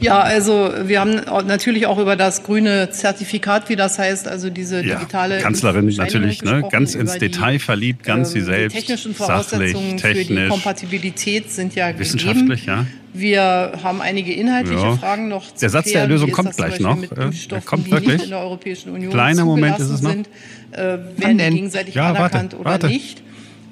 Ja, 0.00 0.20
also 0.20 0.70
wir 0.84 1.00
haben 1.00 1.20
natürlich 1.46 1.86
auch 1.86 1.98
über 1.98 2.16
das 2.16 2.42
grüne 2.42 2.90
Zertifikat, 2.90 3.68
wie 3.68 3.76
das 3.76 3.98
heißt, 3.98 4.28
also 4.28 4.50
diese 4.50 4.84
ja. 4.84 4.96
digitale 4.96 5.38
Kanzlerin 5.38 5.88
Impfbescheinigung 5.88 6.20
natürlich, 6.20 6.42
ne? 6.42 6.68
ganz 6.70 6.94
ins 6.94 7.18
Detail 7.18 7.58
verliebt, 7.58 8.02
ganz 8.02 8.32
sie 8.32 8.40
ähm, 8.40 8.44
selbst, 8.44 8.76
Die 8.76 8.80
technischen 8.80 9.14
sachlich, 9.14 9.26
Voraussetzungen 9.26 9.98
für 9.98 10.14
die 10.14 10.24
technisch, 10.24 10.48
Kompatibilität 10.50 11.50
sind 11.50 11.74
ja 11.74 11.96
wissenschaftlich, 11.98 12.66
gegeben. 12.66 12.86
ja. 12.90 13.03
Wir 13.16 13.72
haben 13.82 14.02
einige 14.02 14.32
inhaltliche 14.32 14.82
Ja. 14.82 14.96
Fragen 14.96 15.28
noch 15.28 15.46
zu 15.46 15.60
Der 15.60 15.70
Satz 15.70 15.84
der 15.84 15.92
klären. 15.92 16.10
Lösung 16.10 16.26
Wie 16.26 16.30
ist 16.32 16.36
kommt 16.36 16.56
gleich 16.56 16.80
noch. 16.80 16.96
Mit 16.96 17.12
Äh, 17.12 17.30
der 17.50 17.60
kommt 17.60 17.88
wirklich. 17.90 18.24
in 18.24 18.30
der 18.30 18.40
Europäischen 18.40 18.90
Union 18.90 19.12
Kleiner 19.12 19.44
Moment 19.44 19.78
ist 19.78 19.88
es 19.88 20.02
noch. 20.02 20.10
Sind, 20.10 20.28
äh, 20.72 20.78
werden 21.16 21.38
die 21.38 21.50
gegenseitig 21.50 21.94
Ja, 21.94 22.06
warte, 22.08 22.18
anerkannt 22.18 22.54
oder 22.54 22.64
warte. 22.70 22.86
nicht? 22.88 23.22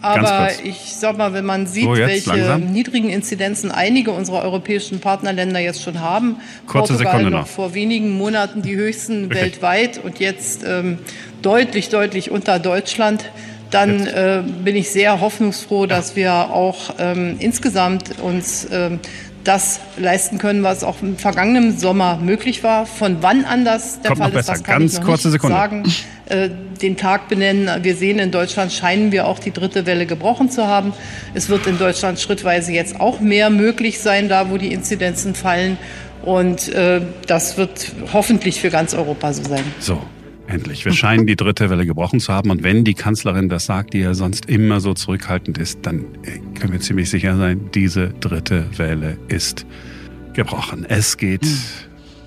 Aber 0.01 0.49
ich 0.65 0.77
sag 0.99 1.17
mal, 1.19 1.33
wenn 1.33 1.45
man 1.45 1.67
sieht, 1.67 1.85
So, 1.85 1.95
welche 1.97 2.29
langsam. 2.31 2.73
niedrigen 2.73 3.09
Inzidenzen 3.09 3.71
einige 3.71 4.11
unserer 4.13 4.43
europäischen 4.43 4.99
Partnerländer 5.01 5.61
jetzt 5.61 5.83
schon 5.83 6.01
haben, 6.01 6.37
Kurze 6.67 6.93
Portugal 6.95 7.13
Sekunde 7.13 7.31
noch 7.31 7.41
noch. 7.43 7.47
vor 7.49 7.75
wenigen 7.75 8.11
Monaten 8.11 8.63
die 8.63 8.75
höchsten 8.77 9.27
Okay. 9.27 9.35
weltweit 9.37 10.01
und 10.03 10.19
jetzt 10.21 10.65
ähm, 10.67 10.99
deutlich, 11.41 11.89
deutlich 11.89 12.31
unter 12.33 12.59
Deutschland, 12.59 13.25
dann 13.71 14.07
äh, 14.07 14.43
bin 14.65 14.75
ich 14.77 14.91
sehr 14.91 15.21
hoffnungsfroh, 15.21 15.87
dass 15.87 16.15
wir 16.17 16.33
auch 16.51 16.95
ähm, 16.99 17.37
insgesamt 17.39 18.21
uns 18.21 18.67
ähm, 18.73 18.99
das 19.45 19.81
leisten 19.97 20.39
können, 20.39 20.63
was 20.63 20.85
auch 20.85 21.03
im 21.03 21.17
vergangenen 21.17 21.79
Sommer 21.79 22.19
möglich 22.19 22.63
war. 22.63 22.87
Von 22.87 23.19
wann 23.21 23.45
an 23.45 23.65
das 23.65 24.01
der 24.01 24.11
Kommt 24.11 24.23
Fall 24.23 24.33
ist, 24.35 24.49
das 24.49 24.63
kann 24.63 24.81
Ganz 24.81 24.93
ich 24.95 24.99
noch 25.01 25.07
kurze 25.07 25.29
nicht 25.29 25.33
Sekunde. 25.33 25.57
sagen. 25.57 25.85
Äh, 26.27 26.51
den 26.81 26.97
Tag 26.97 27.29
benennen. 27.29 27.85
Wir 27.85 27.95
sehen, 27.95 28.19
in 28.19 28.31
Deutschland 28.31 28.73
scheinen 28.73 29.13
wir 29.13 29.27
auch 29.27 29.39
die 29.39 29.53
dritte 29.53 29.87
Welle 29.87 30.07
gebrochen 30.07 30.51
zu 30.51 30.67
haben. 30.67 30.93
Es 31.35 31.49
wird 31.49 31.67
in 31.67 31.79
Deutschland 31.79 32.19
schrittweise 32.19 32.73
jetzt 32.73 33.01
auch 33.01 33.21
mehr 33.21 33.51
möglich 33.51 34.01
sein, 34.01 34.29
da 34.29 34.51
wo 34.51 34.57
die 34.57 34.73
Inzidenzen 34.73 35.35
fallen. 35.35 35.79
Und 36.23 36.73
äh, 36.73 37.01
das 37.27 37.57
wird 37.57 37.93
hoffentlich 38.13 38.61
für 38.61 38.71
ganz 38.71 38.95
Europa 38.95 39.33
so 39.33 39.43
sein. 39.45 39.65
So, 39.81 40.01
endlich. 40.53 40.85
Wir 40.85 40.93
scheinen 40.93 41.27
die 41.27 41.37
dritte 41.37 41.71
Welle 41.71 41.87
gebrochen 41.87 42.21
zu 42.21 42.33
haben. 42.33 42.51
Und 42.51 42.63
wenn 42.63 42.85
die 42.85 42.95
Kanzlerin 42.95 43.49
das 43.49 43.67
sagt, 43.67 43.95
die 43.95 44.01
ja 44.01 44.15
sonst 44.15 44.47
immer 44.47 44.81
so 44.81 44.95
zurückhaltend 44.95 45.59
ist, 45.59 45.81
dann 45.83 46.05
äh, 46.25 46.39
können 46.59 46.73
wir 46.73 46.81
ziemlich 46.81 47.11
sicher 47.11 47.37
sein, 47.37 47.71
diese 47.75 48.11
dritte 48.21 48.67
Welle 48.77 49.19
ist 49.29 49.67
gebrochen. 50.35 50.85
Es 50.89 51.17
geht 51.17 51.47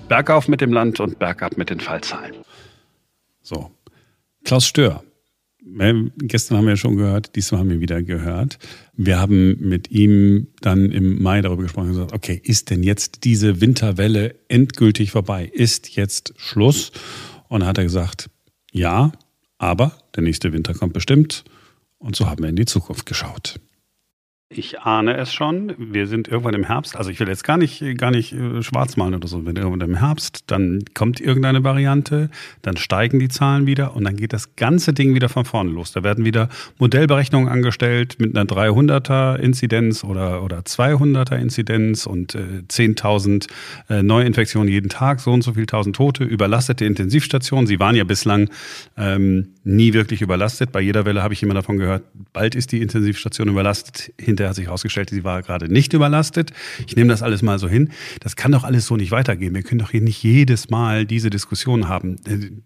bergauf 0.08 0.48
mit 0.48 0.60
dem 0.60 0.72
Land 0.72 1.00
und 1.00 1.18
bergab 1.18 1.56
mit 1.56 1.70
den 1.70 1.80
Fallzahlen. 1.80 2.34
So, 3.42 3.70
Klaus 4.44 4.66
Stör. 4.66 5.02
äh, 5.78 5.94
Gestern 6.18 6.58
haben 6.58 6.66
wir 6.66 6.76
schon 6.76 6.96
gehört, 6.96 7.34
diesmal 7.36 7.60
haben 7.60 7.70
wir 7.70 7.80
wieder 7.80 8.02
gehört. 8.02 8.58
Wir 8.94 9.18
haben 9.18 9.56
mit 9.60 9.90
ihm 9.90 10.48
dann 10.60 10.90
im 10.90 11.22
Mai 11.22 11.42
darüber 11.42 11.62
gesprochen 11.62 11.88
und 11.88 11.94
gesagt, 11.94 12.12
okay, 12.12 12.40
ist 12.42 12.70
denn 12.70 12.82
jetzt 12.82 13.24
diese 13.24 13.60
Winterwelle 13.60 14.36
endgültig 14.48 15.10
vorbei? 15.10 15.50
Ist 15.52 15.96
jetzt 15.96 16.34
Schluss? 16.36 16.92
Und 17.48 17.60
dann 17.60 17.68
hat 17.68 17.78
er 17.78 17.84
gesagt, 17.84 18.28
ja, 18.72 19.12
aber 19.58 19.92
der 20.14 20.22
nächste 20.22 20.52
Winter 20.52 20.74
kommt 20.74 20.92
bestimmt. 20.92 21.44
Und 21.98 22.16
so 22.16 22.26
haben 22.26 22.42
wir 22.42 22.50
in 22.50 22.56
die 22.56 22.66
Zukunft 22.66 23.06
geschaut. 23.06 23.58
Ich 24.48 24.78
ahne 24.78 25.16
es 25.16 25.34
schon. 25.34 25.74
Wir 25.76 26.06
sind 26.06 26.28
irgendwann 26.28 26.54
im 26.54 26.62
Herbst. 26.62 26.96
Also 26.96 27.10
ich 27.10 27.18
will 27.18 27.26
jetzt 27.26 27.42
gar 27.42 27.56
nicht, 27.56 27.82
gar 27.98 28.12
nicht 28.12 28.32
äh, 28.32 28.62
schwarz 28.62 28.96
malen 28.96 29.16
oder 29.16 29.26
so. 29.26 29.38
Wir 29.38 29.46
sind 29.46 29.58
irgendwann 29.58 29.88
im 29.88 29.96
Herbst, 29.96 30.44
dann 30.46 30.84
kommt 30.94 31.20
irgendeine 31.20 31.64
Variante, 31.64 32.30
dann 32.62 32.76
steigen 32.76 33.18
die 33.18 33.26
Zahlen 33.26 33.66
wieder 33.66 33.96
und 33.96 34.04
dann 34.04 34.14
geht 34.14 34.32
das 34.32 34.54
ganze 34.54 34.92
Ding 34.92 35.16
wieder 35.16 35.28
von 35.28 35.44
vorne 35.44 35.70
los. 35.70 35.90
Da 35.90 36.04
werden 36.04 36.24
wieder 36.24 36.48
Modellberechnungen 36.78 37.48
angestellt 37.48 38.18
mit 38.20 38.36
einer 38.36 38.48
300er 38.48 39.34
Inzidenz 39.34 40.04
oder, 40.04 40.44
oder 40.44 40.60
200er 40.60 41.34
Inzidenz 41.34 42.06
und 42.06 42.36
äh, 42.36 42.62
10.000 42.68 43.48
äh, 43.88 44.04
Neuinfektionen 44.04 44.68
jeden 44.68 44.90
Tag, 44.90 45.18
so 45.18 45.32
und 45.32 45.42
so 45.42 45.54
viel 45.54 45.66
tausend 45.66 45.96
Tote, 45.96 46.22
überlastete 46.22 46.84
Intensivstationen. 46.84 47.66
Sie 47.66 47.80
waren 47.80 47.96
ja 47.96 48.04
bislang 48.04 48.48
ähm, 48.96 49.54
nie 49.64 49.92
wirklich 49.92 50.22
überlastet. 50.22 50.70
Bei 50.70 50.80
jeder 50.80 51.04
Welle 51.04 51.24
habe 51.24 51.34
ich 51.34 51.42
immer 51.42 51.54
davon 51.54 51.78
gehört, 51.78 52.04
bald 52.32 52.54
ist 52.54 52.70
die 52.70 52.80
Intensivstation 52.80 53.48
überlastet. 53.48 54.12
Hinterher 54.36 54.50
hat 54.50 54.56
sich 54.56 54.66
herausgestellt, 54.66 55.08
sie 55.08 55.24
war 55.24 55.40
gerade 55.40 55.72
nicht 55.72 55.94
überlastet. 55.94 56.52
Ich 56.86 56.94
nehme 56.94 57.08
das 57.08 57.22
alles 57.22 57.40
mal 57.40 57.58
so 57.58 57.68
hin. 57.68 57.90
Das 58.20 58.36
kann 58.36 58.52
doch 58.52 58.64
alles 58.64 58.84
so 58.84 58.96
nicht 58.96 59.10
weitergehen. 59.10 59.54
Wir 59.54 59.62
können 59.62 59.78
doch 59.78 59.92
hier 59.92 60.02
nicht 60.02 60.22
jedes 60.22 60.68
Mal 60.68 61.06
diese 61.06 61.30
Diskussion 61.30 61.88
haben. 61.88 62.16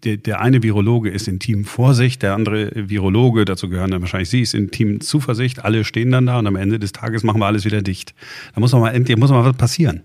Der, 0.03 0.17
der 0.17 0.41
eine 0.41 0.63
Virologe 0.63 1.09
ist 1.09 1.29
in 1.29 1.39
Team 1.39 1.63
Vorsicht, 1.63 2.23
der 2.23 2.33
andere 2.33 2.71
Virologe, 2.75 3.45
dazu 3.45 3.69
gehören 3.69 3.91
dann 3.91 4.01
wahrscheinlich 4.01 4.29
Sie, 4.29 4.41
ist 4.41 4.53
in 4.53 4.69
Team 4.69 4.99
Zuversicht. 4.99 5.63
Alle 5.63 5.85
stehen 5.85 6.11
dann 6.11 6.25
da 6.25 6.39
und 6.39 6.47
am 6.47 6.57
Ende 6.57 6.77
des 6.77 6.91
Tages 6.91 7.23
machen 7.23 7.39
wir 7.39 7.45
alles 7.45 7.63
wieder 7.63 7.81
dicht. 7.81 8.13
Da 8.53 8.59
muss 8.59 8.73
man 8.73 8.81
mal 8.81 8.91
endlich, 8.91 9.17
muss 9.17 9.31
mal 9.31 9.45
was 9.45 9.55
passieren. 9.55 10.03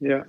Ja, 0.00 0.24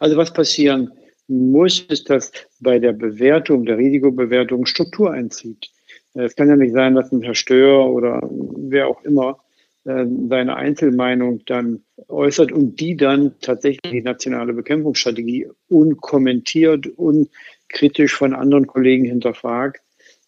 also 0.00 0.18
was 0.18 0.34
passieren 0.34 0.90
muss, 1.28 1.80
ist, 1.80 2.10
dass 2.10 2.30
bei 2.60 2.78
der 2.78 2.92
Bewertung, 2.92 3.64
der 3.64 3.78
Risikobewertung 3.78 4.66
Struktur 4.66 5.12
einzieht. 5.12 5.70
Es 6.14 6.36
kann 6.36 6.48
ja 6.48 6.56
nicht 6.56 6.74
sein, 6.74 6.94
dass 6.94 7.10
ein 7.10 7.22
Herr 7.22 7.88
oder 7.88 8.20
wer 8.30 8.88
auch 8.88 9.02
immer 9.04 9.38
seine 9.84 10.56
Einzelmeinung 10.56 11.40
dann 11.46 11.82
äußert 12.08 12.52
und 12.52 12.78
die 12.78 12.96
dann 12.96 13.34
tatsächlich 13.40 13.90
die 13.90 14.02
nationale 14.02 14.52
Bekämpfungsstrategie 14.52 15.48
unkommentiert, 15.68 16.86
unkritisch 16.86 18.14
von 18.14 18.32
anderen 18.32 18.68
Kollegen 18.68 19.04
hinterfragt, 19.04 19.82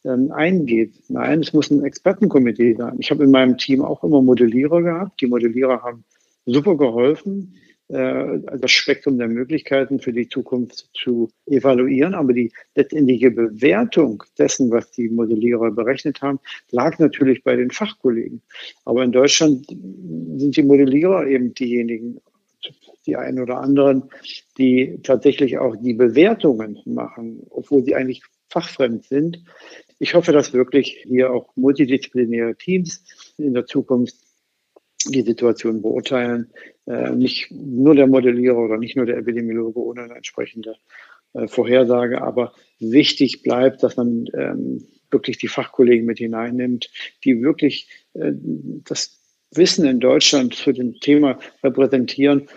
ähm, 0.05 0.33
eingeht. 0.33 0.95
Nein, 1.09 1.41
es 1.41 1.53
muss 1.53 1.71
ein 1.71 1.85
Expertenkomitee 1.85 2.75
sein. 2.75 2.97
Ich 2.99 3.11
habe 3.11 3.25
in 3.25 3.31
meinem 3.31 3.57
Team 3.57 3.83
auch 3.83 4.03
immer 4.03 4.23
Modellierer 4.23 4.83
gehabt. 4.83 5.21
Die 5.21 5.27
Modellierer 5.27 5.83
haben 5.83 6.05
super 6.47 6.77
geholfen. 6.77 7.55
Äh, 7.95 8.41
das 8.59 8.73
Spektrum 8.73 9.19
der 9.19 9.29
Möglichkeiten 9.29 10.01
für 10.01 10.13
die 10.13 10.29
Zukunft 10.29 10.89
zu 10.95 11.31
evaluieren. 11.47 12.15
Aber 12.15 12.33
die 12.33 12.51
letztendliche 12.75 13.31
Bewertung 13.31 14.25
dessen, 14.37 14.73
was 14.73 14.91
die 14.91 15.09
Modellierer 15.09 15.71
berechnet 15.71 16.21
haben, 16.21 16.41
lag 16.73 16.99
natürlich 16.99 17.45
bei 17.45 17.55
den 17.55 17.71
Fachkollegen. 17.71 18.43
Aber 18.85 19.05
in 19.05 19.13
Deutschland 19.13 19.69
sind 19.69 20.57
die 20.57 20.63
Modellierer 20.65 21.29
eben 21.29 21.55
diejenigen, 21.55 22.21
die 23.07 23.15
einen 23.15 23.39
oder 23.39 23.61
anderen, 23.61 24.11
die 24.59 24.99
tatsächlich 25.05 25.59
auch 25.59 25.77
die 25.77 25.95
Bewertungen 25.95 26.81
machen, 26.87 27.47
obwohl 27.51 27.85
sie 27.85 27.95
eigentlich 27.95 28.23
fachfremd 28.49 29.05
sind. 29.05 29.45
Ich 30.01 30.15
hoffe, 30.15 30.33
dass 30.33 30.53
wirklich 30.53 31.05
hier 31.07 31.33
auch 31.33 31.55
multidisziplinäre 31.55 32.57
Teams 32.57 33.05
in 33.39 33.55
der 33.55 33.67
Zukunft 33.67 34.17
die 35.05 35.23
Situation 35.23 35.83
beurteilen. 35.83 36.51
Äh, 36.87 37.11
nicht 37.11 37.51
nur 37.51 37.95
der 37.95 38.07
Modellierer 38.07 38.59
oder 38.59 38.79
nicht 38.79 38.97
nur 38.97 39.07
der 39.07 39.17
Epidemiologe 39.19 39.81
ohne 39.81 40.03
eine 40.03 40.15
entsprechende 40.17 40.77
äh, 41.33 41.49
Vorhersage, 41.49 42.23
aber 42.23 42.53
wichtig 42.79 43.43
bleibt, 43.43 43.83
dass 43.83 43.97
man 43.97 44.27
ähm, 44.35 44.87
wirklich 45.11 45.39
die 45.39 45.49
Fachkollegen 45.49 46.07
mit 46.07 46.19
hineinnimmt, 46.19 46.91
die 47.25 47.43
wirklich 47.43 47.89
äh, 48.15 48.33
das 48.85 49.21
Wissen 49.51 49.87
in 49.87 50.01
Deutschland 50.01 50.55
zu 50.55 50.73
dem 50.73 50.95
Thema 51.01 51.39
repräsentieren, 51.63 52.49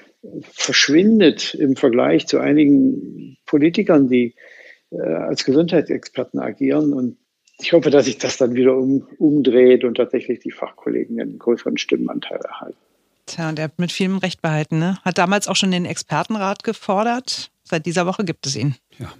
verschwindet 0.42 1.54
im 1.54 1.75
Vergleich 1.75 2.27
zu 2.27 2.39
einigen 2.39 3.38
Politikern, 3.46 4.10
die 4.10 4.36
äh, 4.89 5.01
als 5.01 5.46
Gesundheitsexperten 5.46 6.39
agieren 6.39 6.94
und 6.94 7.18
ich 7.59 7.73
hoffe, 7.73 7.89
dass 7.89 8.05
sich 8.05 8.17
das 8.17 8.37
dann 8.37 8.53
wieder 8.53 8.75
um, 8.75 9.07
umdreht 9.17 9.83
und 9.83 9.95
tatsächlich 9.95 10.39
die 10.39 10.51
Fachkollegen 10.51 11.19
einen 11.19 11.39
größeren 11.39 11.77
Stimmenanteil 11.77 12.39
erhalten. 12.39 12.77
Tja, 13.25 13.49
und 13.49 13.59
er 13.59 13.65
hat 13.65 13.79
mit 13.79 13.91
vielem 13.91 14.17
Recht 14.17 14.41
behalten. 14.41 14.79
Ne? 14.79 14.97
Hat 15.03 15.17
damals 15.17 15.47
auch 15.47 15.55
schon 15.55 15.71
den 15.71 15.85
Expertenrat 15.85 16.63
gefordert. 16.63 17.51
Seit 17.63 17.85
dieser 17.85 18.05
Woche 18.05 18.23
gibt 18.23 18.45
es 18.45 18.55
ihn. 18.55 18.75
Ja. 18.99 19.11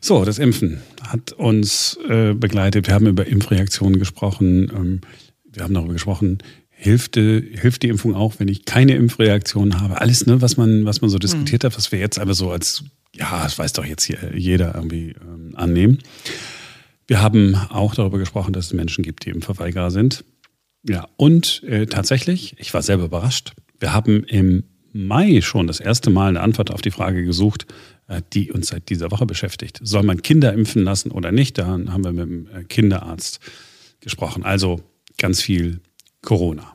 So, 0.00 0.24
das 0.24 0.38
Impfen 0.38 0.82
hat 1.06 1.32
uns 1.32 1.98
äh, 2.08 2.34
begleitet. 2.34 2.88
Wir 2.88 2.94
haben 2.94 3.06
über 3.06 3.26
Impfreaktionen 3.26 3.98
gesprochen. 3.98 4.70
Ähm, 4.74 5.00
wir 5.44 5.62
haben 5.62 5.74
darüber 5.74 5.92
gesprochen, 5.92 6.38
hilft, 6.70 7.16
äh, 7.16 7.40
hilft 7.40 7.82
die 7.82 7.88
Impfung 7.88 8.14
auch, 8.14 8.34
wenn 8.38 8.48
ich 8.48 8.64
keine 8.64 8.96
Impfreaktion 8.96 9.80
habe. 9.80 10.00
Alles, 10.00 10.26
ne, 10.26 10.42
was 10.42 10.56
man, 10.56 10.84
was 10.84 11.00
man 11.00 11.08
so 11.08 11.18
diskutiert 11.18 11.62
hm. 11.62 11.70
hat, 11.70 11.76
was 11.76 11.92
wir 11.92 12.00
jetzt 12.00 12.18
aber 12.18 12.34
so 12.34 12.50
als, 12.50 12.84
ja, 13.14 13.44
das 13.44 13.58
weiß 13.58 13.74
doch 13.74 13.84
jetzt 13.84 14.04
hier 14.04 14.18
jeder 14.34 14.74
irgendwie 14.74 15.14
ähm, 15.22 15.52
annehmen. 15.54 15.98
Wir 17.06 17.22
haben 17.22 17.54
auch 17.54 17.94
darüber 17.94 18.18
gesprochen, 18.18 18.52
dass 18.52 18.66
es 18.66 18.72
Menschen 18.72 19.02
gibt, 19.02 19.26
die 19.26 19.30
Impfverweigerer 19.30 19.90
sind. 19.90 20.24
Ja, 20.86 21.08
und 21.16 21.62
äh, 21.64 21.86
tatsächlich, 21.86 22.56
ich 22.58 22.72
war 22.74 22.82
selber 22.82 23.04
überrascht. 23.04 23.52
Wir 23.78 23.92
haben 23.92 24.24
im 24.24 24.64
Mai 24.92 25.40
schon 25.40 25.66
das 25.66 25.80
erste 25.80 26.10
Mal 26.10 26.28
eine 26.28 26.40
Antwort 26.40 26.70
auf 26.70 26.80
die 26.80 26.90
Frage 26.90 27.24
gesucht, 27.24 27.66
äh, 28.06 28.22
die 28.32 28.52
uns 28.52 28.68
seit 28.68 28.88
dieser 28.90 29.10
Woche 29.10 29.26
beschäftigt. 29.26 29.80
Soll 29.82 30.02
man 30.02 30.22
Kinder 30.22 30.52
impfen 30.52 30.84
lassen 30.84 31.10
oder 31.10 31.32
nicht? 31.32 31.58
Da 31.58 31.66
haben 31.66 32.04
wir 32.04 32.12
mit 32.12 32.28
dem 32.28 32.46
äh, 32.54 32.64
Kinderarzt 32.64 33.40
gesprochen. 34.00 34.44
Also 34.44 34.80
ganz 35.18 35.40
viel 35.40 35.80
Corona. 36.22 36.73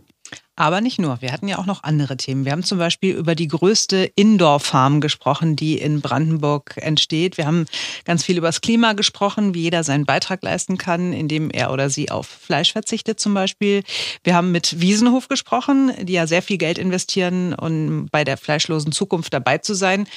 Aber 0.59 0.81
nicht 0.81 0.99
nur. 0.99 1.21
Wir 1.21 1.31
hatten 1.31 1.47
ja 1.47 1.57
auch 1.57 1.65
noch 1.65 1.83
andere 1.83 2.17
Themen. 2.17 2.43
Wir 2.43 2.51
haben 2.51 2.63
zum 2.63 2.79
Beispiel 2.79 3.15
über 3.15 3.33
die 3.33 3.47
größte 3.47 4.11
Indoor-Farm 4.15 4.99
gesprochen, 4.99 5.55
die 5.55 5.77
in 5.77 6.01
Brandenburg 6.01 6.73
entsteht. 6.75 7.37
Wir 7.37 7.45
haben 7.45 7.65
ganz 8.03 8.25
viel 8.25 8.37
über 8.37 8.49
das 8.49 8.59
Klima 8.59 8.91
gesprochen, 8.91 9.53
wie 9.53 9.61
jeder 9.61 9.85
seinen 9.85 10.05
Beitrag 10.05 10.43
leisten 10.43 10.77
kann, 10.77 11.13
indem 11.13 11.49
er 11.49 11.71
oder 11.71 11.89
sie 11.89 12.11
auf 12.11 12.27
Fleisch 12.27 12.73
verzichtet 12.73 13.21
zum 13.21 13.33
Beispiel. 13.33 13.83
Wir 14.25 14.35
haben 14.35 14.51
mit 14.51 14.81
Wiesenhof 14.81 15.29
gesprochen, 15.29 15.93
die 16.01 16.13
ja 16.13 16.27
sehr 16.27 16.41
viel 16.41 16.57
Geld 16.57 16.77
investieren, 16.77 17.53
um 17.53 18.07
bei 18.11 18.25
der 18.25 18.35
fleischlosen 18.35 18.91
Zukunft 18.91 19.33
dabei 19.33 19.59
zu 19.59 19.73
sein. 19.73 20.07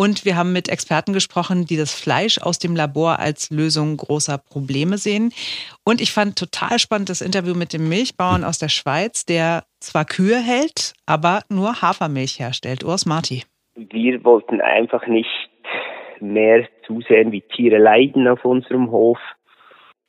Und 0.00 0.24
wir 0.24 0.36
haben 0.36 0.52
mit 0.52 0.68
Experten 0.68 1.12
gesprochen, 1.12 1.64
die 1.64 1.76
das 1.76 1.92
Fleisch 1.92 2.38
aus 2.38 2.60
dem 2.60 2.76
Labor 2.76 3.18
als 3.18 3.50
Lösung 3.50 3.96
großer 3.96 4.38
Probleme 4.38 4.96
sehen. 4.96 5.32
Und 5.84 6.00
ich 6.00 6.12
fand 6.12 6.38
total 6.38 6.78
spannend 6.78 7.08
das 7.08 7.20
Interview 7.20 7.54
mit 7.56 7.72
dem 7.72 7.88
Milchbauern 7.88 8.44
aus 8.44 8.60
der 8.60 8.68
Schweiz, 8.68 9.26
der 9.26 9.64
zwar 9.80 10.04
Kühe 10.04 10.38
hält, 10.38 10.94
aber 11.04 11.40
nur 11.48 11.82
Hafermilch 11.82 12.38
herstellt. 12.38 12.84
Urs 12.84 13.06
Marti. 13.06 13.42
Wir 13.74 14.22
wollten 14.22 14.60
einfach 14.60 15.04
nicht 15.08 15.50
mehr 16.20 16.68
zusehen, 16.86 17.32
wie 17.32 17.42
Tiere 17.42 17.78
leiden 17.78 18.28
auf 18.28 18.44
unserem 18.44 18.92
Hof. 18.92 19.18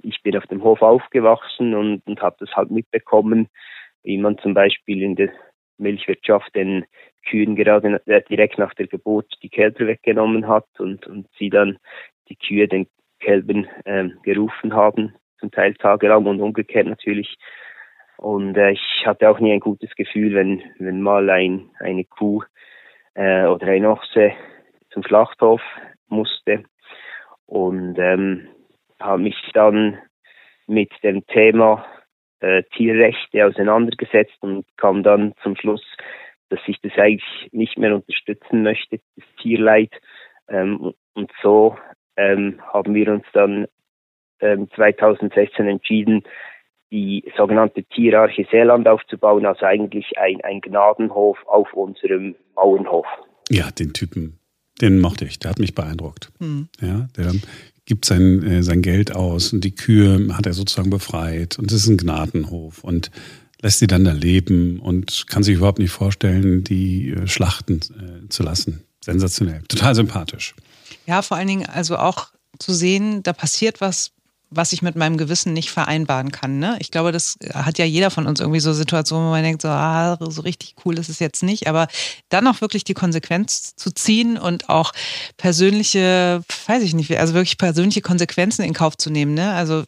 Ich 0.03 0.22
bin 0.22 0.38
auf 0.38 0.46
dem 0.46 0.63
Hof 0.63 0.84
aufgewachsen 0.84 1.74
und, 1.74 2.03
und 2.05 2.22
habe 2.22 2.36
das 2.39 2.55
halt 2.55 2.69
mitbekommen, 2.69 3.48
wie 4.03 4.19
man 4.19 4.38
zum 4.38 4.53
Beispiel 4.53 5.01
in 5.01 5.15
der 5.15 5.31
Milchwirtschaft 5.79 6.53
den 6.53 6.86
Kühen 7.29 7.55
gerade 7.55 8.01
äh, 8.05 8.21
direkt 8.29 8.57
nach 8.57 8.74
der 8.74 8.88
Geburt 8.88 9.31
die 9.43 9.50
Kälber 9.50 9.88
weggenommen 9.88 10.48
hat 10.48 10.67
und, 10.79 11.05
und 11.07 11.27
sie 11.38 11.50
dann 11.50 11.77
die 12.29 12.36
Kühe 12.36 12.67
den 12.67 12.88
Kälbern 13.19 13.67
ähm, 13.86 14.17
gerufen 14.24 14.74
haben, 14.74 15.15
zum 15.39 15.51
Teil 15.51 15.74
tagelang 15.75 16.25
und 16.25 16.41
umgekehrt 16.41 16.88
natürlich. 16.88 17.38
Und 18.17 18.57
äh, 18.57 18.71
ich 18.71 19.03
hatte 19.05 19.29
auch 19.29 19.39
nie 19.39 19.53
ein 19.53 19.59
gutes 19.59 19.93
Gefühl, 19.95 20.33
wenn, 20.36 20.62
wenn 20.79 21.01
mal 21.01 21.29
ein, 21.29 21.69
eine 21.79 22.05
Kuh 22.05 22.43
äh, 23.13 23.45
oder 23.45 23.67
ein 23.67 23.86
Ochse 23.86 24.33
zum 24.91 25.03
Schlachthof 25.03 25.62
musste. 26.07 26.63
Und 27.45 27.98
ähm, 27.98 28.48
habe 29.00 29.21
mich 29.21 29.38
dann 29.53 29.98
mit 30.67 30.91
dem 31.03 31.25
Thema 31.27 31.86
äh, 32.41 32.63
Tierrechte 32.75 33.45
auseinandergesetzt 33.45 34.38
und 34.41 34.65
kam 34.77 35.03
dann 35.03 35.33
zum 35.41 35.55
Schluss, 35.55 35.83
dass 36.49 36.59
ich 36.67 36.79
das 36.81 36.91
eigentlich 36.97 37.49
nicht 37.51 37.77
mehr 37.77 37.95
unterstützen 37.95 38.63
möchte, 38.63 38.99
das 39.15 39.25
Tierleid. 39.41 39.91
Ähm, 40.47 40.93
und 41.13 41.31
so 41.41 41.77
ähm, 42.17 42.59
haben 42.73 42.93
wir 42.93 43.11
uns 43.11 43.25
dann 43.33 43.67
ähm, 44.41 44.69
2016 44.75 45.67
entschieden, 45.67 46.23
die 46.91 47.23
sogenannte 47.37 47.83
Tierarche 47.83 48.47
Seeland 48.49 48.87
aufzubauen, 48.87 49.45
also 49.45 49.65
eigentlich 49.65 50.17
ein, 50.17 50.41
ein 50.41 50.61
Gnadenhof 50.61 51.37
auf 51.45 51.71
unserem 51.73 52.35
Bauernhof. 52.55 53.05
Ja, 53.49 53.69
den 53.71 53.93
Typen, 53.93 54.39
den 54.81 54.99
mochte 54.99 55.25
ich, 55.25 55.39
der 55.39 55.51
hat 55.51 55.59
mich 55.59 55.75
beeindruckt. 55.75 56.31
Mhm. 56.39 56.69
Ja, 56.81 57.07
der 57.15 57.33
gibt 57.85 58.05
sein, 58.05 58.43
äh, 58.43 58.63
sein 58.63 58.81
Geld 58.81 59.15
aus 59.15 59.53
und 59.53 59.63
die 59.63 59.75
Kühe 59.75 60.35
hat 60.35 60.45
er 60.45 60.53
sozusagen 60.53 60.89
befreit 60.89 61.57
und 61.59 61.71
es 61.71 61.83
ist 61.83 61.89
ein 61.89 61.97
Gnadenhof 61.97 62.83
und 62.83 63.11
lässt 63.61 63.79
sie 63.79 63.87
dann 63.87 64.05
da 64.05 64.11
leben 64.11 64.79
und 64.79 65.25
kann 65.27 65.43
sich 65.43 65.57
überhaupt 65.57 65.79
nicht 65.79 65.91
vorstellen, 65.91 66.63
die 66.63 67.09
äh, 67.09 67.27
schlachten 67.27 67.79
äh, 67.79 68.29
zu 68.29 68.43
lassen. 68.43 68.83
Sensationell, 69.03 69.63
total 69.67 69.95
sympathisch. 69.95 70.55
Ja, 71.05 71.21
vor 71.21 71.37
allen 71.37 71.47
Dingen 71.47 71.65
also 71.65 71.97
auch 71.97 72.29
zu 72.59 72.73
sehen, 72.73 73.23
da 73.23 73.33
passiert 73.33 73.81
was 73.81 74.11
was 74.51 74.73
ich 74.73 74.81
mit 74.81 74.95
meinem 74.95 75.17
Gewissen 75.17 75.53
nicht 75.53 75.69
vereinbaren 75.69 76.31
kann. 76.31 76.57
Ne? 76.57 76.77
Ich 76.79 76.89
glaube, 76.89 77.11
das 77.11 77.37
hat 77.53 77.77
ja 77.77 77.85
jeder 77.85 78.09
von 78.09 78.25
uns 78.25 78.39
irgendwie 78.39 78.59
so 78.59 78.73
Situationen, 78.73 79.27
wo 79.27 79.31
man 79.31 79.43
denkt, 79.43 79.61
so, 79.61 79.67
ah, 79.67 80.17
so 80.29 80.41
richtig 80.41 80.75
cool 80.83 80.97
ist 80.97 81.09
es 81.09 81.19
jetzt 81.19 81.43
nicht. 81.43 81.67
Aber 81.67 81.87
dann 82.29 82.47
auch 82.47 82.59
wirklich 82.61 82.83
die 82.83 82.95
Konsequenz 82.95 83.75
zu 83.75 83.91
ziehen 83.91 84.37
und 84.37 84.69
auch 84.69 84.91
persönliche, 85.37 86.41
weiß 86.65 86.81
ich 86.81 86.95
nicht, 86.95 87.15
also 87.19 87.35
wirklich 87.35 87.57
persönliche 87.59 88.01
Konsequenzen 88.01 88.63
in 88.63 88.73
Kauf 88.73 88.97
zu 88.97 89.11
nehmen. 89.11 89.35
Ne? 89.35 89.53
Also 89.53 89.83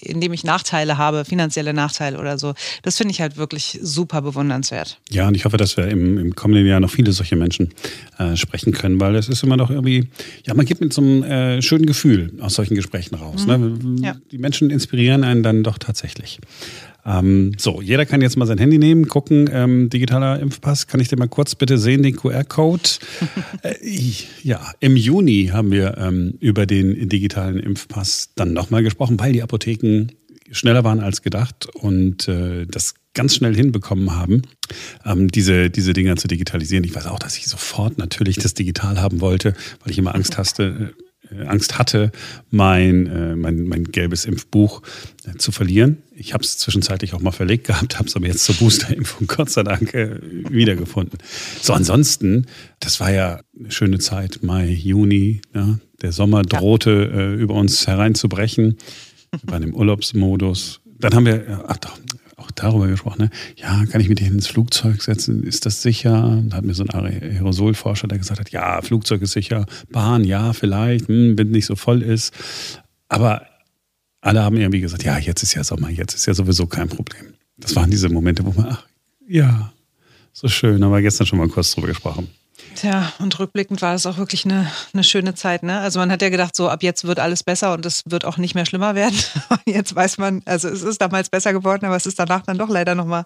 indem 0.00 0.32
ich 0.32 0.44
Nachteile 0.44 0.96
habe, 0.96 1.24
finanzielle 1.24 1.74
Nachteile 1.74 2.18
oder 2.20 2.38
so. 2.38 2.54
Das 2.82 2.96
finde 2.96 3.12
ich 3.12 3.20
halt 3.20 3.36
wirklich 3.36 3.80
super 3.82 4.22
bewundernswert. 4.22 5.00
Ja, 5.10 5.26
und 5.26 5.34
ich 5.34 5.44
hoffe, 5.44 5.56
dass 5.56 5.76
wir 5.76 5.88
im, 5.88 6.18
im 6.18 6.36
kommenden 6.36 6.66
Jahr 6.66 6.78
noch 6.78 6.90
viele 6.90 7.12
solche 7.12 7.34
Menschen 7.34 7.70
äh, 8.18 8.36
sprechen 8.36 8.72
können, 8.72 9.00
weil 9.00 9.16
es 9.16 9.28
ist 9.28 9.42
immer 9.42 9.56
noch 9.56 9.70
irgendwie, 9.70 10.08
ja, 10.46 10.54
man 10.54 10.66
geht 10.66 10.80
mit 10.80 10.92
so 10.92 11.02
einem 11.02 11.24
äh, 11.24 11.62
schönen 11.62 11.86
Gefühl 11.86 12.32
aus 12.40 12.54
solchen 12.54 12.76
Gesprächen 12.76 13.16
raus. 13.16 13.46
Mhm. 13.46 13.96
Ne? 14.00 14.03
Ja. 14.04 14.16
Die 14.30 14.38
Menschen 14.38 14.70
inspirieren 14.70 15.24
einen 15.24 15.42
dann 15.42 15.62
doch 15.62 15.78
tatsächlich. 15.78 16.40
Ähm, 17.06 17.52
so, 17.58 17.82
jeder 17.82 18.06
kann 18.06 18.22
jetzt 18.22 18.36
mal 18.36 18.46
sein 18.46 18.58
Handy 18.58 18.78
nehmen, 18.78 19.08
gucken, 19.08 19.48
ähm, 19.52 19.90
digitaler 19.90 20.40
Impfpass. 20.40 20.86
Kann 20.86 21.00
ich 21.00 21.08
dir 21.08 21.18
mal 21.18 21.28
kurz 21.28 21.54
bitte 21.54 21.76
sehen, 21.76 22.02
den 22.02 22.16
QR-Code? 22.16 22.88
äh, 23.62 23.74
ja, 24.42 24.72
im 24.80 24.96
Juni 24.96 25.50
haben 25.52 25.70
wir 25.70 25.98
ähm, 25.98 26.34
über 26.40 26.66
den 26.66 27.08
digitalen 27.08 27.58
Impfpass 27.58 28.30
dann 28.34 28.52
nochmal 28.52 28.82
gesprochen, 28.82 29.20
weil 29.20 29.32
die 29.32 29.42
Apotheken 29.42 30.08
schneller 30.50 30.84
waren 30.84 31.00
als 31.00 31.22
gedacht 31.22 31.66
und 31.74 32.28
äh, 32.28 32.66
das 32.66 32.94
ganz 33.14 33.36
schnell 33.36 33.54
hinbekommen 33.54 34.14
haben, 34.14 34.42
ähm, 35.04 35.28
diese, 35.28 35.70
diese 35.70 35.92
Dinger 35.92 36.16
zu 36.16 36.28
digitalisieren. 36.28 36.84
Ich 36.84 36.94
weiß 36.94 37.06
auch, 37.06 37.18
dass 37.18 37.36
ich 37.38 37.46
sofort 37.46 37.96
natürlich 37.98 38.36
das 38.36 38.54
digital 38.54 39.00
haben 39.00 39.20
wollte, 39.20 39.54
weil 39.82 39.92
ich 39.92 39.98
immer 39.98 40.14
Angst 40.14 40.36
hatte, 40.38 40.94
äh, 40.98 41.03
Angst 41.46 41.78
hatte, 41.78 42.12
mein, 42.50 43.06
äh, 43.06 43.36
mein, 43.36 43.66
mein 43.66 43.84
gelbes 43.84 44.24
Impfbuch 44.24 44.82
äh, 45.26 45.36
zu 45.36 45.52
verlieren. 45.52 45.98
Ich 46.14 46.32
habe 46.32 46.44
es 46.44 46.58
zwischenzeitlich 46.58 47.14
auch 47.14 47.20
mal 47.20 47.32
verlegt 47.32 47.66
gehabt, 47.66 47.98
habe 47.98 48.08
es 48.08 48.16
aber 48.16 48.26
jetzt 48.26 48.44
zur 48.44 48.54
Boosterimpfung 48.56 49.26
Gott 49.26 49.50
sei 49.50 49.62
Dank 49.62 49.94
äh, 49.94 50.18
wiedergefunden. 50.50 51.18
So, 51.60 51.72
ansonsten, 51.72 52.46
das 52.80 53.00
war 53.00 53.12
ja 53.12 53.40
eine 53.58 53.70
schöne 53.70 53.98
Zeit, 53.98 54.40
Mai, 54.42 54.68
Juni. 54.68 55.42
Ja, 55.54 55.78
der 56.02 56.12
Sommer 56.12 56.42
drohte 56.42 56.90
äh, 56.90 57.34
über 57.34 57.54
uns 57.54 57.86
hereinzubrechen. 57.86 58.76
Wir 59.30 59.52
waren 59.52 59.62
im 59.62 59.74
Urlaubsmodus. 59.74 60.80
Dann 60.98 61.14
haben 61.14 61.26
wir, 61.26 61.64
ach 61.66 61.76
doch, 61.78 61.98
darüber 62.54 62.86
gesprochen, 62.86 63.22
ne? 63.22 63.30
ja, 63.56 63.84
kann 63.86 64.00
ich 64.00 64.08
mich 64.08 64.20
ins 64.20 64.46
Flugzeug 64.46 65.02
setzen? 65.02 65.42
Ist 65.42 65.66
das 65.66 65.82
sicher? 65.82 66.42
Da 66.46 66.58
hat 66.58 66.64
mir 66.64 66.74
so 66.74 66.84
ein 66.84 66.90
Aerosolforscher, 66.90 68.08
der 68.08 68.18
gesagt 68.18 68.40
hat, 68.40 68.50
ja, 68.50 68.80
Flugzeug 68.82 69.22
ist 69.22 69.32
sicher, 69.32 69.66
Bahn, 69.90 70.24
ja, 70.24 70.52
vielleicht, 70.52 71.08
hm, 71.08 71.36
wenn 71.38 71.50
nicht 71.50 71.66
so 71.66 71.76
voll 71.76 72.02
ist. 72.02 72.32
Aber 73.08 73.46
alle 74.20 74.42
haben 74.42 74.56
irgendwie 74.56 74.80
gesagt, 74.80 75.04
ja, 75.04 75.18
jetzt 75.18 75.42
ist 75.42 75.54
ja 75.54 75.64
Sommer, 75.64 75.90
jetzt 75.90 76.14
ist 76.14 76.26
ja 76.26 76.34
sowieso 76.34 76.66
kein 76.66 76.88
Problem. 76.88 77.34
Das 77.56 77.76
waren 77.76 77.90
diese 77.90 78.08
Momente, 78.08 78.44
wo 78.44 78.52
man, 78.52 78.66
ach, 78.70 78.86
ja, 79.28 79.72
so 80.32 80.48
schön, 80.48 80.82
haben 80.82 80.90
wir 80.90 81.02
gestern 81.02 81.26
schon 81.26 81.38
mal 81.38 81.48
kurz 81.48 81.72
drüber 81.74 81.88
gesprochen. 81.88 82.28
Tja, 82.74 83.12
und 83.18 83.38
rückblickend 83.38 83.82
war 83.82 83.94
es 83.94 84.06
auch 84.06 84.18
wirklich 84.18 84.44
eine, 84.44 84.70
eine 84.92 85.04
schöne 85.04 85.34
Zeit. 85.34 85.62
Ne? 85.62 85.78
Also 85.80 85.98
man 85.98 86.10
hat 86.10 86.22
ja 86.22 86.28
gedacht, 86.28 86.56
so 86.56 86.68
ab 86.68 86.82
jetzt 86.82 87.04
wird 87.04 87.20
alles 87.20 87.42
besser 87.42 87.72
und 87.72 87.86
es 87.86 88.02
wird 88.06 88.24
auch 88.24 88.36
nicht 88.36 88.54
mehr 88.54 88.66
schlimmer 88.66 88.94
werden. 88.94 89.16
jetzt 89.66 89.94
weiß 89.94 90.18
man, 90.18 90.42
also 90.44 90.68
es 90.68 90.82
ist 90.82 91.00
damals 91.00 91.30
besser 91.30 91.52
geworden, 91.52 91.86
aber 91.86 91.96
es 91.96 92.06
ist 92.06 92.18
danach 92.18 92.42
dann 92.42 92.58
doch 92.58 92.68
leider 92.68 92.94
nochmal 92.94 93.24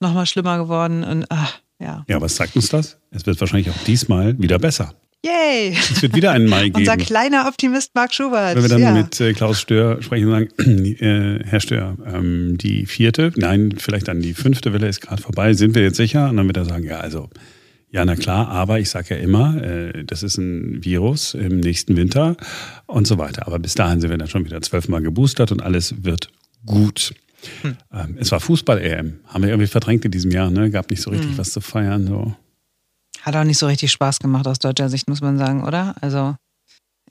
noch 0.00 0.12
mal 0.12 0.26
schlimmer 0.26 0.58
geworden. 0.58 1.04
Und 1.04 1.26
ach, 1.28 1.58
ja. 1.80 2.04
Ja, 2.08 2.20
was 2.20 2.36
sagt 2.36 2.56
uns 2.56 2.68
das? 2.68 2.98
Es 3.10 3.26
wird 3.26 3.40
wahrscheinlich 3.40 3.70
auch 3.70 3.84
diesmal 3.84 4.38
wieder 4.38 4.58
besser. 4.58 4.94
Yay! 5.24 5.70
Es 5.70 6.02
wird 6.02 6.14
wieder 6.14 6.32
einen 6.32 6.46
Mai 6.48 6.64
geben. 6.64 6.76
Unser 6.80 6.98
kleiner 6.98 7.46
Optimist 7.48 7.94
Marc 7.94 8.12
Schubert. 8.12 8.56
Wenn 8.56 8.62
wir 8.62 8.68
dann 8.68 8.82
ja. 8.82 8.92
mit 8.92 9.18
äh, 9.20 9.32
Klaus 9.32 9.58
Stör 9.58 10.02
sprechen 10.02 10.26
und 10.26 10.32
sagen, 10.32 10.94
äh, 11.00 11.42
Herr 11.44 11.60
Stör, 11.60 11.96
ähm, 12.06 12.58
die 12.58 12.84
vierte, 12.84 13.32
nein, 13.36 13.74
vielleicht 13.78 14.08
dann 14.08 14.20
die 14.20 14.34
fünfte 14.34 14.74
Welle 14.74 14.86
ist 14.86 15.00
gerade 15.00 15.22
vorbei, 15.22 15.54
sind 15.54 15.74
wir 15.74 15.82
jetzt 15.82 15.96
sicher? 15.96 16.28
Und 16.28 16.36
dann 16.36 16.46
wird 16.46 16.58
er 16.58 16.66
sagen, 16.66 16.84
ja, 16.84 16.98
also 16.98 17.30
ja, 17.94 18.04
na 18.04 18.16
klar, 18.16 18.48
aber 18.48 18.80
ich 18.80 18.90
sage 18.90 19.14
ja 19.14 19.20
immer, 19.20 19.62
äh, 19.62 20.02
das 20.04 20.24
ist 20.24 20.36
ein 20.36 20.84
Virus 20.84 21.32
im 21.34 21.60
nächsten 21.60 21.96
Winter 21.96 22.36
und 22.86 23.06
so 23.06 23.18
weiter. 23.18 23.46
Aber 23.46 23.60
bis 23.60 23.74
dahin 23.74 24.00
sind 24.00 24.10
wir 24.10 24.18
dann 24.18 24.26
schon 24.26 24.44
wieder 24.44 24.60
zwölfmal 24.62 25.00
geboostert 25.00 25.52
und 25.52 25.62
alles 25.62 26.02
wird 26.02 26.28
gut. 26.66 27.14
Hm. 27.62 27.76
Ähm, 27.92 28.16
es 28.18 28.32
war 28.32 28.40
Fußball-EM, 28.40 29.20
haben 29.28 29.42
wir 29.44 29.50
irgendwie 29.50 29.68
verdrängt 29.68 30.04
in 30.04 30.10
diesem 30.10 30.32
Jahr, 30.32 30.50
ne? 30.50 30.72
Gab 30.72 30.90
nicht 30.90 31.02
so 31.02 31.10
richtig 31.10 31.30
hm. 31.30 31.38
was 31.38 31.50
zu 31.50 31.60
feiern. 31.60 32.08
So. 32.08 32.34
Hat 33.22 33.36
auch 33.36 33.44
nicht 33.44 33.58
so 33.58 33.68
richtig 33.68 33.92
Spaß 33.92 34.18
gemacht 34.18 34.48
aus 34.48 34.58
deutscher 34.58 34.88
Sicht, 34.88 35.08
muss 35.08 35.20
man 35.20 35.38
sagen, 35.38 35.62
oder? 35.62 35.94
Also 36.00 36.34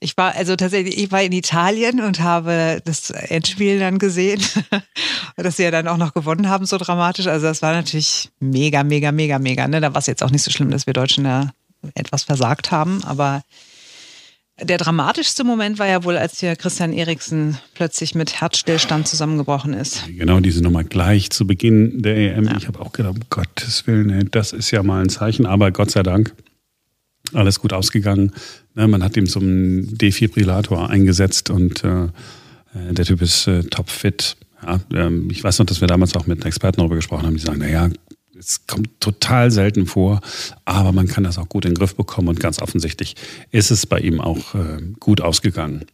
ich 0.03 0.17
war 0.17 0.35
also 0.35 0.55
tatsächlich, 0.55 0.97
ich 0.97 1.11
war 1.11 1.23
in 1.23 1.31
Italien 1.31 2.01
und 2.01 2.19
habe 2.19 2.81
das 2.83 3.09
Endspiel 3.09 3.79
dann 3.79 3.99
gesehen, 3.99 4.41
dass 5.37 5.57
sie 5.57 5.63
ja 5.63 5.71
dann 5.71 5.87
auch 5.87 5.97
noch 5.97 6.13
gewonnen 6.13 6.49
haben, 6.49 6.65
so 6.65 6.77
dramatisch. 6.77 7.27
Also 7.27 7.47
das 7.47 7.61
war 7.61 7.73
natürlich 7.73 8.29
mega, 8.39 8.83
mega, 8.83 9.11
mega, 9.11 9.39
mega. 9.39 9.67
Ne? 9.67 9.81
Da 9.81 9.93
war 9.93 9.99
es 9.99 10.07
jetzt 10.07 10.21
auch 10.21 10.31
nicht 10.31 10.43
so 10.43 10.51
schlimm, 10.51 10.69
dass 10.69 10.85
wir 10.85 10.93
Deutschen 10.93 11.23
da 11.23 11.51
etwas 11.95 12.23
versagt 12.23 12.71
haben, 12.71 13.03
aber 13.03 13.43
der 14.61 14.77
dramatischste 14.77 15.43
Moment 15.43 15.79
war 15.79 15.87
ja 15.87 16.03
wohl, 16.03 16.15
als 16.15 16.39
hier 16.39 16.55
Christian 16.55 16.93
Eriksen 16.93 17.57
plötzlich 17.73 18.13
mit 18.13 18.39
Herzstillstand 18.39 19.07
zusammengebrochen 19.07 19.73
ist. 19.73 20.03
Genau, 20.07 20.39
diese 20.39 20.61
Nummer 20.61 20.83
gleich 20.83 21.31
zu 21.31 21.47
Beginn 21.47 22.01
der 22.03 22.15
EM. 22.15 22.45
Ja. 22.45 22.57
Ich 22.57 22.67
habe 22.67 22.79
auch 22.79 22.91
gedacht, 22.91 23.15
um 23.15 23.21
Gottes 23.29 23.87
Willen, 23.87 24.29
das 24.31 24.53
ist 24.53 24.69
ja 24.71 24.83
mal 24.83 25.01
ein 25.01 25.09
Zeichen, 25.09 25.45
aber 25.45 25.71
Gott 25.71 25.91
sei 25.91 26.03
Dank 26.03 26.35
alles 27.33 27.59
gut 27.59 27.73
ausgegangen. 27.73 28.31
Ne, 28.75 28.87
man 28.87 29.03
hat 29.03 29.15
ihm 29.17 29.27
so 29.27 29.39
einen 29.39 29.97
Defibrillator 29.97 30.89
eingesetzt 30.89 31.49
und 31.49 31.83
äh, 31.83 32.05
äh, 32.05 32.09
der 32.91 33.05
Typ 33.05 33.21
ist 33.21 33.47
äh, 33.47 33.63
topfit. 33.63 34.35
Ja, 34.65 34.79
ähm, 34.93 35.29
ich 35.29 35.43
weiß 35.43 35.59
noch, 35.59 35.65
dass 35.65 35.81
wir 35.81 35.87
damals 35.87 36.15
auch 36.15 36.25
mit 36.25 36.43
Experten 36.45 36.77
darüber 36.77 36.95
gesprochen 36.95 37.25
haben, 37.25 37.35
die 37.35 37.41
sagen, 37.41 37.59
naja, 37.59 37.89
es 38.37 38.65
kommt 38.65 38.89
total 38.99 39.51
selten 39.51 39.85
vor, 39.85 40.21
aber 40.65 40.91
man 40.91 41.07
kann 41.07 41.23
das 41.23 41.37
auch 41.37 41.47
gut 41.49 41.65
in 41.65 41.71
den 41.71 41.77
Griff 41.77 41.95
bekommen 41.95 42.29
und 42.29 42.39
ganz 42.39 42.61
offensichtlich 42.61 43.15
ist 43.51 43.69
es 43.69 43.85
bei 43.85 43.99
ihm 43.99 44.19
auch 44.19 44.55
äh, 44.55 44.81
gut 44.99 45.21
ausgegangen. 45.21 45.85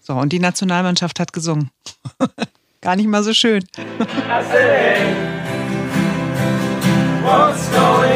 So, 0.00 0.14
und 0.14 0.32
die 0.32 0.38
Nationalmannschaft 0.38 1.20
hat 1.20 1.32
gesungen. 1.32 1.70
Gar 2.80 2.96
nicht 2.96 3.08
mal 3.08 3.22
so 3.22 3.34
schön. 3.34 3.64
What's 7.22 7.68
going 7.72 8.15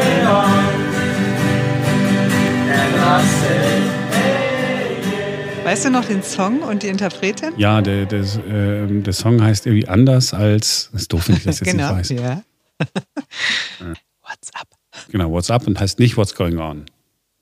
Weißt 5.63 5.83
du 5.83 5.89
noch 5.89 6.05
den 6.05 6.23
Song 6.23 6.61
und 6.61 6.81
die 6.81 6.87
Interpretin? 6.87 7.51
Ja, 7.57 7.81
der, 7.81 8.05
der, 8.05 8.21
äh, 8.21 8.87
der 8.87 9.11
Song 9.11 9.43
heißt 9.43 9.65
irgendwie 9.65 9.85
anders 9.85 10.33
als. 10.33 10.89
Das 10.93 11.01
ist 11.01 11.11
doof, 11.11 11.27
wenn 11.27 11.35
ich 11.35 11.43
das 11.43 11.59
jetzt 11.59 11.69
genau, 11.69 11.93
nicht 11.95 12.09
weiß. 12.09 12.19
Ja. 12.19 12.41
What's 14.21 14.53
up? 14.53 14.67
Genau, 15.09 15.29
What's 15.29 15.51
up 15.51 15.67
und 15.67 15.77
heißt 15.77 15.99
nicht 15.99 16.15
What's 16.15 16.33
going 16.35 16.57
on. 16.57 16.85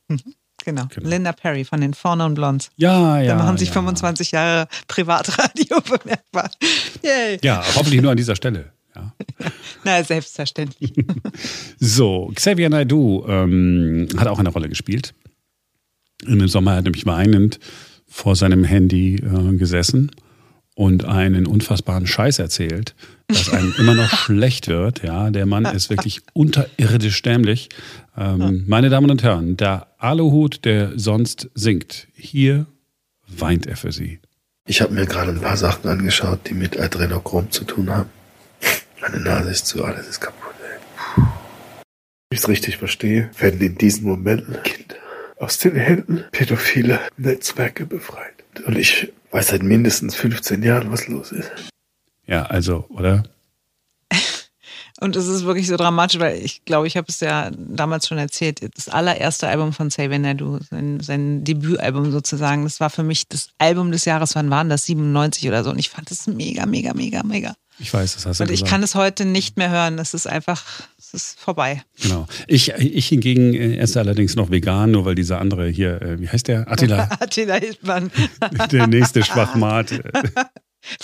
Mhm, 0.07 0.19
genau. 0.65 0.87
genau. 0.93 1.07
Linda 1.07 1.33
Perry 1.33 1.63
von 1.63 1.81
den 1.81 1.93
Four 1.93 2.15
Non 2.15 2.33
Blondes. 2.33 2.71
Ja, 2.77 3.21
ja. 3.21 3.35
Da 3.35 3.43
machen 3.43 3.57
sich 3.57 3.67
ja. 3.69 3.73
25 3.73 4.31
Jahre 4.31 4.67
Privatradio 4.87 5.81
bemerkbar. 5.83 6.49
Yay. 7.03 7.37
Ja, 7.43 7.63
hoffentlich 7.75 8.01
nur 8.01 8.09
an 8.09 8.17
dieser 8.17 8.35
Stelle. 8.35 8.71
Ja. 8.95 9.13
Na, 9.83 10.03
selbstverständlich. 10.03 10.93
so, 11.79 12.31
Xavier 12.33 12.71
Naidoo 12.71 13.27
ähm, 13.27 14.07
hat 14.17 14.27
auch 14.27 14.39
eine 14.39 14.49
Rolle 14.49 14.67
gespielt. 14.67 15.13
Im 16.25 16.47
Sommer 16.47 16.71
hat 16.71 16.79
er 16.79 16.83
nämlich 16.83 17.05
weinend 17.05 17.59
vor 18.07 18.35
seinem 18.35 18.63
Handy 18.63 19.15
äh, 19.15 19.55
gesessen 19.55 20.11
und 20.75 21.05
einen 21.05 21.45
unfassbaren 21.45 22.07
Scheiß 22.07 22.39
erzählt, 22.39 22.95
dass 23.27 23.49
einem 23.49 23.73
immer 23.77 23.95
noch 23.95 24.09
schlecht 24.09 24.67
wird. 24.67 25.03
Ja, 25.03 25.29
der 25.29 25.45
Mann 25.45 25.65
ist 25.65 25.89
wirklich 25.89 26.21
unterirdisch 26.33 27.21
dämlich. 27.21 27.69
Ähm, 28.17 28.63
meine 28.67 28.89
Damen 28.89 29.11
und 29.11 29.23
Herren, 29.23 29.57
der 29.57 29.87
Aluhut, 29.97 30.65
der 30.65 30.97
sonst 30.97 31.49
singt, 31.53 32.07
hier 32.13 32.65
weint 33.27 33.67
er 33.67 33.77
für 33.77 33.91
Sie. 33.91 34.19
Ich 34.67 34.81
habe 34.81 34.93
mir 34.93 35.05
gerade 35.05 35.31
ein 35.31 35.41
paar 35.41 35.57
Sachen 35.57 35.89
angeschaut, 35.89 36.41
die 36.49 36.53
mit 36.53 36.79
Adrenochrom 36.79 37.51
zu 37.51 37.63
tun 37.63 37.89
haben. 37.89 38.09
Meine 39.01 39.19
Nase 39.19 39.49
ist 39.49 39.67
zu, 39.67 39.83
alles 39.83 40.07
ist 40.07 40.19
kaputt. 40.19 40.53
Ey. 40.63 40.79
Wenn 41.15 41.25
ich 42.31 42.39
es 42.39 42.47
richtig 42.47 42.77
verstehe, 42.77 43.31
werden 43.39 43.59
in 43.61 43.77
diesen 43.77 44.05
Momenten 44.05 44.61
Kinder 44.63 44.88
aus 45.39 45.57
den 45.57 45.75
Händen 45.75 46.23
pädophile 46.31 46.99
Netzwerke 47.17 47.85
befreit. 47.85 48.33
Und 48.65 48.77
ich 48.77 49.11
weiß 49.31 49.47
seit 49.47 49.63
mindestens 49.63 50.15
15 50.15 50.61
Jahren, 50.63 50.91
was 50.91 51.07
los 51.07 51.31
ist. 51.31 51.49
Ja, 52.25 52.43
also, 52.43 52.85
oder? 52.89 53.23
Und 55.01 55.15
es 55.15 55.27
ist 55.27 55.45
wirklich 55.45 55.67
so 55.67 55.77
dramatisch, 55.77 56.19
weil 56.19 56.43
ich 56.43 56.65
glaube, 56.65 56.87
ich 56.87 56.97
habe 56.97 57.07
es 57.07 57.21
ja 57.21 57.51
damals 57.51 58.07
schon 58.07 58.17
erzählt. 58.17 58.59
Das 58.75 58.89
allererste 58.89 59.47
Album 59.47 59.71
von 59.71 59.87
Xavier 59.87 60.19
Naidoo, 60.19 60.59
sein, 60.69 60.99
sein 60.99 61.43
Debütalbum 61.45 62.11
sozusagen, 62.11 62.65
das 62.65 62.79
war 62.81 62.89
für 62.89 63.03
mich 63.03 63.27
das 63.29 63.49
Album 63.59 63.91
des 63.91 64.05
Jahres. 64.05 64.35
Wann 64.35 64.49
waren 64.49 64.69
das? 64.69 64.85
97 64.85 65.47
oder 65.47 65.63
so. 65.63 65.69
Und 65.69 65.79
ich 65.79 65.89
fand 65.89 66.11
das 66.11 66.27
mega, 66.27 66.65
mega, 66.65 66.93
mega, 66.93 67.23
mega. 67.23 67.55
Ich 67.79 67.93
weiß, 67.93 68.15
das 68.15 68.25
hast 68.25 68.39
du 68.39 68.43
Und 68.43 68.49
ich 68.51 68.61
gesagt. 68.61 68.71
kann 68.71 68.83
es 68.83 68.93
heute 68.95 69.23
nicht 69.23 69.55
mehr 69.55 69.69
hören. 69.69 69.95
Das 69.95 70.13
ist 70.13 70.27
einfach, 70.27 70.63
es 71.13 71.31
ist 71.31 71.39
vorbei. 71.39 71.83
Genau. 72.01 72.27
Ich, 72.47 72.69
ich 72.69 73.07
hingegen 73.07 73.53
esse 73.53 73.99
allerdings 73.99 74.35
noch 74.35 74.51
vegan, 74.51 74.91
nur 74.91 75.05
weil 75.05 75.15
dieser 75.15 75.39
andere 75.39 75.67
hier, 75.67 76.01
äh, 76.01 76.19
wie 76.19 76.29
heißt 76.29 76.47
der? 76.47 76.71
Attila. 76.71 77.09
Attila 77.19 77.55
Hildmann. 77.55 78.11
der 78.71 78.87
nächste 78.87 79.23
Schwachmat. 79.23 80.01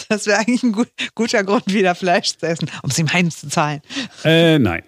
Das 0.08 0.26
wäre 0.26 0.40
eigentlich 0.40 0.64
ein 0.64 0.72
gut, 0.72 0.88
guter 1.16 1.44
Grund, 1.44 1.68
wieder 1.68 1.96
Fleisch 1.96 2.38
zu 2.38 2.48
essen, 2.48 2.72
um 2.82 2.90
es 2.90 2.98
ihm 2.98 3.12
heimzuzahlen. 3.12 3.82
Äh, 4.24 4.58
nein. 4.58 4.84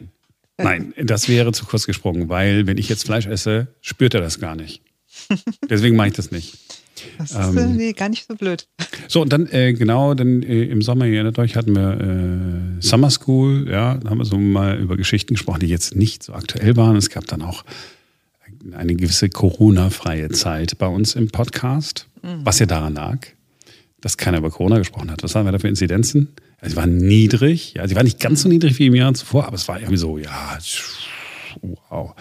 Nein, 0.57 0.93
das 0.97 1.27
wäre 1.27 1.51
zu 1.51 1.65
kurz 1.65 1.85
gesprungen, 1.85 2.29
weil 2.29 2.65
wenn 2.67 2.77
ich 2.77 2.87
jetzt 2.87 3.05
Fleisch 3.05 3.27
esse, 3.27 3.67
spürt 3.81 4.13
er 4.13 4.21
das 4.21 4.39
gar 4.39 4.55
nicht. 4.55 4.81
Deswegen 5.69 5.97
mache 5.97 6.07
ich 6.07 6.13
das 6.13 6.31
nicht. 6.31 6.57
Das 7.17 7.31
ist 7.31 7.37
ähm, 7.37 7.75
nee, 7.75 7.93
gar 7.93 8.09
nicht 8.09 8.27
so 8.27 8.35
blöd. 8.35 8.67
So, 9.09 9.21
und 9.21 9.31
dann, 9.31 9.47
äh, 9.47 9.71
genau, 9.71 10.15
dann 10.15 10.43
äh, 10.43 10.63
im 10.63 10.81
Sommer, 10.81 11.05
ihr 11.05 11.13
erinnert 11.13 11.39
euch, 11.39 11.55
hatten 11.55 11.73
wir 11.73 12.77
äh, 12.77 12.81
Summer 12.81 13.09
School, 13.09 13.69
ja, 13.69 13.95
da 13.95 14.09
haben 14.09 14.17
wir 14.17 14.25
so 14.25 14.37
mal 14.37 14.77
über 14.77 14.97
Geschichten 14.97 15.35
gesprochen, 15.35 15.61
die 15.61 15.67
jetzt 15.67 15.95
nicht 15.95 16.23
so 16.23 16.33
aktuell 16.33 16.75
waren. 16.75 16.97
Es 16.97 17.09
gab 17.09 17.25
dann 17.25 17.41
auch 17.41 17.63
eine 18.73 18.95
gewisse 18.95 19.29
Corona-freie 19.29 20.27
Zeit 20.29 20.77
bei 20.77 20.87
uns 20.87 21.15
im 21.15 21.29
Podcast, 21.29 22.07
mhm. 22.21 22.41
was 22.43 22.59
ja 22.59 22.65
daran 22.65 22.95
lag, 22.95 23.19
dass 24.01 24.17
keiner 24.17 24.39
über 24.39 24.51
Corona 24.51 24.77
gesprochen 24.77 25.09
hat. 25.09 25.23
Was 25.23 25.35
haben 25.35 25.45
wir 25.45 25.53
da 25.53 25.59
für 25.59 25.69
Inzidenzen? 25.69 26.27
sie 26.61 26.75
war 26.75 26.87
niedrig, 26.87 27.75
ja, 27.75 27.87
sie 27.87 27.95
war 27.95 28.03
nicht 28.03 28.19
ganz 28.19 28.41
so 28.41 28.49
niedrig 28.49 28.79
wie 28.79 28.87
im 28.87 28.95
Jahr 28.95 29.13
zuvor, 29.13 29.45
aber 29.45 29.55
es 29.55 29.67
war 29.67 29.79
irgendwie 29.79 29.97
so, 29.97 30.17
ja, 30.17 30.57
wow. 31.61 32.13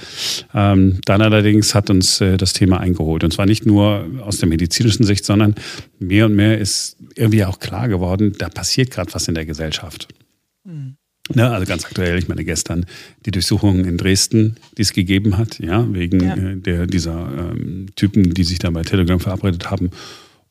Ähm, 0.55 1.01
dann 1.05 1.23
allerdings 1.23 1.75
hat 1.75 1.91
uns 1.91 2.21
äh, 2.21 2.37
das 2.37 2.53
Thema 2.53 2.81
eingeholt. 2.81 3.25
Und 3.25 3.33
zwar 3.33 3.47
nicht 3.47 3.67
nur 3.67 4.07
aus 4.23 4.39
der 4.39 4.49
medizinischen 4.49 5.05
Sicht, 5.05 5.25
sondern 5.25 5.55
mehr 5.99 6.27
und 6.27 6.35
mehr 6.35 6.59
ist 6.59 6.97
irgendwie 7.15 7.45
auch 7.45 7.59
klar 7.59 7.89
geworden, 7.89 8.35
da 8.39 8.49
passiert 8.49 8.91
gerade 8.91 9.13
was 9.15 9.29
in 9.29 9.35
der 9.35 9.47
Gesellschaft. 9.47 10.09
Mhm. 10.65 10.97
Ja, 11.35 11.53
also 11.53 11.67
ganz 11.67 11.85
aktuell, 11.85 12.19
ich 12.19 12.29
meine 12.29 12.45
gestern 12.45 12.87
die 13.25 13.33
Durchsuchungen 13.33 13.85
in 13.85 13.97
Dresden, 13.97 14.57
die 14.79 14.83
es 14.83 14.93
gegeben 14.93 15.37
hat, 15.37 15.59
ja, 15.59 15.93
wegen 15.93 16.21
ja. 16.21 16.37
Äh, 16.37 16.57
der, 16.57 16.87
dieser 16.87 17.29
ähm, 17.37 17.87
Typen, 17.97 18.33
die 18.33 18.45
sich 18.45 18.61
da 18.61 18.71
bei 18.71 18.83
Telegram 18.83 19.19
verabredet 19.19 19.71
haben 19.71 19.91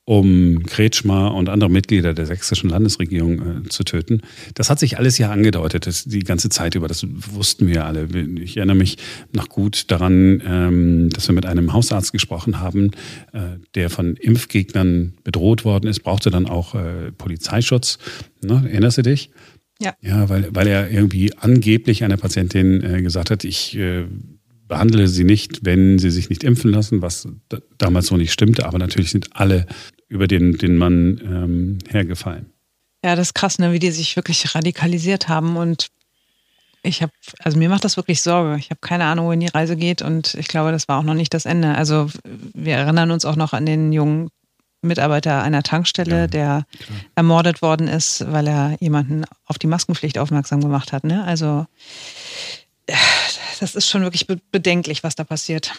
um 0.05 0.61
Kretschmer 0.63 1.33
und 1.33 1.49
andere 1.49 1.69
Mitglieder 1.69 2.13
der 2.13 2.27
sächsischen 2.27 2.69
Landesregierung 2.69 3.65
äh, 3.65 3.69
zu 3.69 3.83
töten. 3.83 4.21
Das 4.53 4.69
hat 4.69 4.79
sich 4.79 4.99
alles 4.99 5.17
ja 5.17 5.31
angedeutet, 5.31 5.87
das, 5.87 6.05
die 6.05 6.19
ganze 6.19 6.49
Zeit 6.49 6.75
über. 6.75 6.87
Das 6.87 7.05
wussten 7.33 7.67
wir 7.67 7.85
alle. 7.85 8.07
Ich 8.39 8.57
erinnere 8.57 8.75
mich 8.75 8.97
noch 9.33 9.49
gut 9.49 9.89
daran, 9.89 10.43
ähm, 10.47 11.09
dass 11.09 11.27
wir 11.27 11.33
mit 11.33 11.47
einem 11.47 11.73
Hausarzt 11.73 12.13
gesprochen 12.13 12.59
haben, 12.59 12.91
äh, 13.33 13.57
der 13.73 13.89
von 13.89 14.15
Impfgegnern 14.15 15.13
bedroht 15.23 15.65
worden 15.65 15.87
ist, 15.87 16.01
brauchte 16.01 16.29
dann 16.29 16.45
auch 16.45 16.75
äh, 16.75 17.11
Polizeischutz. 17.17 17.97
Ne? 18.43 18.63
Erinnerst 18.69 18.99
du 18.99 19.01
dich? 19.01 19.31
Ja. 19.81 19.93
Ja, 20.01 20.29
weil, 20.29 20.49
weil 20.51 20.67
er 20.67 20.89
irgendwie 20.89 21.33
angeblich 21.35 22.03
einer 22.03 22.17
Patientin 22.17 22.81
äh, 22.83 23.01
gesagt 23.01 23.31
hat, 23.31 23.43
ich 23.43 23.75
äh, 23.75 24.05
behandle 24.67 25.07
sie 25.07 25.23
nicht, 25.23 25.63
wenn 25.63 25.99
sie 25.99 26.09
sich 26.09 26.29
nicht 26.29 26.43
impfen 26.43 26.71
lassen, 26.71 27.01
was 27.01 27.27
damals 27.77 28.07
so 28.07 28.17
nicht 28.17 28.33
stimmte. 28.33 28.65
Aber 28.65 28.77
natürlich 28.79 29.11
sind 29.11 29.29
alle 29.33 29.65
über 30.07 30.27
den, 30.27 30.57
den 30.57 30.77
Mann 30.77 31.21
ähm, 31.23 31.77
hergefallen. 31.89 32.47
Ja, 33.03 33.15
das 33.15 33.29
ist 33.29 33.33
krass, 33.35 33.59
ne, 33.59 33.71
wie 33.71 33.79
die 33.79 33.91
sich 33.91 34.15
wirklich 34.15 34.55
radikalisiert 34.55 35.27
haben. 35.27 35.57
Und 35.57 35.89
ich 36.81 37.01
habe, 37.01 37.11
also 37.39 37.57
mir 37.57 37.69
macht 37.69 37.83
das 37.83 37.97
wirklich 37.97 38.21
Sorge. 38.21 38.57
Ich 38.57 38.69
habe 38.69 38.79
keine 38.81 39.05
Ahnung, 39.05 39.27
wohin 39.27 39.39
die 39.39 39.47
Reise 39.47 39.75
geht. 39.75 40.01
Und 40.01 40.33
ich 40.35 40.47
glaube, 40.47 40.71
das 40.71 40.87
war 40.87 40.99
auch 40.99 41.03
noch 41.03 41.13
nicht 41.13 41.33
das 41.33 41.45
Ende. 41.45 41.75
Also 41.75 42.09
wir 42.53 42.75
erinnern 42.75 43.11
uns 43.11 43.25
auch 43.25 43.35
noch 43.35 43.53
an 43.53 43.65
den 43.65 43.91
jungen 43.91 44.29
Mitarbeiter 44.81 45.41
einer 45.41 45.63
Tankstelle, 45.63 46.21
ja, 46.21 46.27
der 46.27 46.65
klar. 46.79 46.97
ermordet 47.15 47.61
worden 47.61 47.87
ist, 47.87 48.23
weil 48.31 48.47
er 48.47 48.77
jemanden 48.79 49.25
auf 49.45 49.57
die 49.57 49.67
Maskenpflicht 49.67 50.17
aufmerksam 50.17 50.61
gemacht 50.61 50.91
hat. 50.91 51.03
Ne? 51.03 51.23
Also 51.23 51.65
das 53.61 53.75
ist 53.75 53.87
schon 53.87 54.03
wirklich 54.03 54.27
bedenklich, 54.51 55.03
was 55.03 55.15
da 55.15 55.23
passiert. 55.23 55.71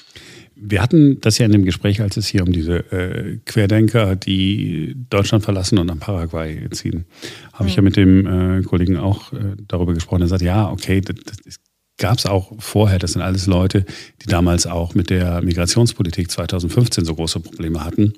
Wir 0.54 0.82
hatten 0.82 1.20
das 1.20 1.38
ja 1.38 1.46
in 1.46 1.52
dem 1.52 1.64
Gespräch, 1.64 2.00
als 2.00 2.16
es 2.16 2.26
hier 2.26 2.42
um 2.42 2.52
diese 2.52 2.78
äh, 2.92 3.38
Querdenker, 3.44 4.16
die 4.16 4.94
Deutschland 5.10 5.44
verlassen 5.44 5.78
und 5.78 5.86
nach 5.86 5.98
Paraguay 5.98 6.68
ziehen, 6.70 7.04
habe 7.52 7.64
mhm. 7.64 7.68
ich 7.68 7.76
ja 7.76 7.82
mit 7.82 7.96
dem 7.96 8.26
äh, 8.26 8.62
Kollegen 8.62 8.96
auch 8.96 9.32
äh, 9.32 9.56
darüber 9.68 9.92
gesprochen. 9.94 10.22
Er 10.22 10.28
sagt, 10.28 10.42
ja, 10.42 10.70
okay, 10.70 11.00
das, 11.00 11.16
das 11.44 11.56
gab 11.98 12.18
es 12.18 12.26
auch 12.26 12.52
vorher. 12.58 12.98
Das 12.98 13.12
sind 13.12 13.22
alles 13.22 13.46
Leute, 13.46 13.84
die 14.22 14.28
damals 14.28 14.66
auch 14.66 14.94
mit 14.94 15.10
der 15.10 15.42
Migrationspolitik 15.42 16.30
2015 16.30 17.04
so 17.04 17.14
große 17.14 17.40
Probleme 17.40 17.84
hatten. 17.84 18.14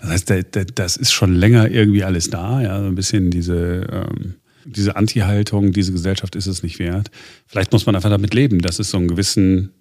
Das 0.00 0.10
heißt, 0.10 0.32
das 0.74 0.96
ist 0.96 1.12
schon 1.12 1.34
länger 1.34 1.70
irgendwie 1.70 2.04
alles 2.04 2.30
da, 2.30 2.62
ja, 2.62 2.80
so 2.80 2.86
ein 2.86 2.94
bisschen 2.94 3.30
diese, 3.30 3.86
ähm, 3.90 4.34
diese 4.66 4.96
Anti-Haltung, 4.96 5.72
diese 5.72 5.92
Gesellschaft 5.92 6.36
ist 6.36 6.46
es 6.46 6.62
nicht 6.62 6.78
wert. 6.78 7.10
Vielleicht 7.46 7.72
muss 7.72 7.86
man 7.86 7.94
einfach 7.94 8.10
damit 8.10 8.34
leben, 8.34 8.60
dass 8.60 8.78
es 8.78 8.90
so 8.90 8.98
einen 8.98 9.08
gewissen 9.08 9.72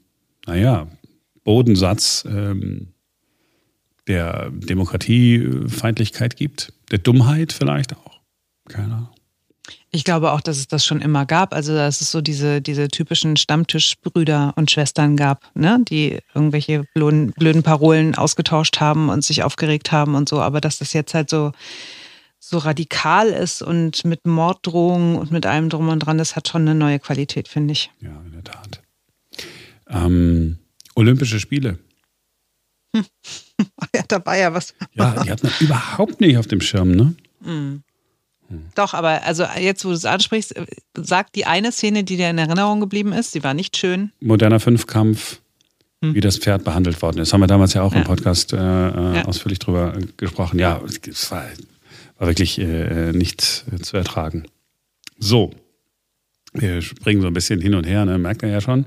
naja, 0.45 0.87
Bodensatz 1.43 2.23
ähm, 2.27 2.93
der 4.07 4.51
Demokratiefeindlichkeit 4.51 6.35
gibt, 6.35 6.73
der 6.91 6.99
Dummheit 6.99 7.53
vielleicht 7.53 7.95
auch. 7.95 8.19
Keine 8.67 8.93
Ahnung. 8.93 9.09
Ich 9.89 10.03
glaube 10.03 10.31
auch, 10.33 10.41
dass 10.41 10.57
es 10.57 10.67
das 10.67 10.85
schon 10.85 11.01
immer 11.01 11.25
gab. 11.25 11.53
Also, 11.53 11.73
dass 11.73 12.01
es 12.01 12.11
so 12.11 12.21
diese, 12.21 12.61
diese 12.61 12.89
typischen 12.89 13.37
Stammtischbrüder 13.37 14.53
und 14.57 14.69
Schwestern 14.69 15.15
gab, 15.15 15.49
ne? 15.55 15.79
die 15.87 16.19
irgendwelche 16.33 16.83
blöden, 16.93 17.31
blöden 17.31 17.63
Parolen 17.63 18.13
ausgetauscht 18.15 18.79
haben 18.79 19.09
und 19.09 19.23
sich 19.23 19.43
aufgeregt 19.43 19.91
haben 19.91 20.15
und 20.15 20.27
so. 20.29 20.41
Aber 20.41 20.61
dass 20.61 20.77
das 20.77 20.93
jetzt 20.93 21.13
halt 21.13 21.29
so, 21.29 21.53
so 22.47 22.59
radikal 22.59 23.29
ist 23.29 23.63
und 23.63 24.05
mit 24.05 24.27
Morddrohungen 24.27 25.17
und 25.17 25.31
mit 25.31 25.47
allem 25.47 25.69
drum 25.69 25.89
und 25.89 25.99
dran, 25.99 26.19
das 26.19 26.35
hat 26.35 26.47
schon 26.47 26.61
eine 26.61 26.75
neue 26.75 26.99
Qualität, 26.99 27.47
finde 27.47 27.71
ich. 27.71 27.91
Ja, 28.01 28.21
in 28.23 28.31
der 28.33 28.43
Tat. 28.43 28.81
Ähm, 29.89 30.59
Olympische 30.93 31.39
Spiele. 31.39 31.79
Hm. 32.95 33.05
ja, 33.95 34.03
da 34.07 34.23
war 34.25 34.37
ja 34.37 34.53
was. 34.53 34.75
Ja, 34.93 35.23
die 35.23 35.31
hat 35.31 35.43
man 35.43 35.53
überhaupt 35.59 36.21
nicht 36.21 36.37
auf 36.37 36.45
dem 36.45 36.61
Schirm, 36.61 36.91
ne? 36.91 37.15
Mhm. 37.41 37.83
Doch, 38.75 38.93
aber 38.93 39.23
also 39.23 39.43
jetzt, 39.59 39.83
wo 39.83 39.89
du 39.89 39.95
es 39.95 40.05
ansprichst, 40.05 40.53
sagt 40.95 41.35
die 41.35 41.47
eine 41.47 41.71
Szene, 41.71 42.03
die 42.03 42.15
dir 42.15 42.29
in 42.29 42.37
Erinnerung 42.37 42.79
geblieben 42.79 43.11
ist, 43.11 43.33
die 43.33 43.43
war 43.43 43.55
nicht 43.55 43.75
schön. 43.75 44.11
Moderner 44.19 44.59
Fünfkampf, 44.59 45.41
hm. 46.03 46.13
wie 46.13 46.21
das 46.21 46.37
Pferd 46.37 46.63
behandelt 46.63 47.01
worden 47.01 47.17
ist. 47.17 47.33
Haben 47.33 47.41
wir 47.41 47.47
damals 47.47 47.73
ja 47.73 47.81
auch 47.81 47.93
ja. 47.93 47.99
im 47.99 48.03
Podcast 48.03 48.53
äh, 48.53 48.57
äh, 48.57 49.15
ja. 49.15 49.25
ausführlich 49.25 49.57
drüber 49.57 49.97
gesprochen. 50.17 50.59
Ja, 50.59 50.79
es 51.07 51.31
war, 51.31 51.43
war 52.17 52.27
wirklich 52.27 52.59
äh, 52.59 53.11
nicht 53.11 53.65
äh, 53.71 53.77
zu 53.77 53.97
ertragen. 53.97 54.45
So, 55.17 55.51
wir 56.53 56.81
springen 56.81 57.21
so 57.21 57.27
ein 57.27 57.33
bisschen 57.33 57.59
hin 57.59 57.73
und 57.73 57.85
her, 57.85 58.05
ne? 58.05 58.17
merkt 58.17 58.43
ihr 58.43 58.49
ja 58.49 58.61
schon. 58.61 58.85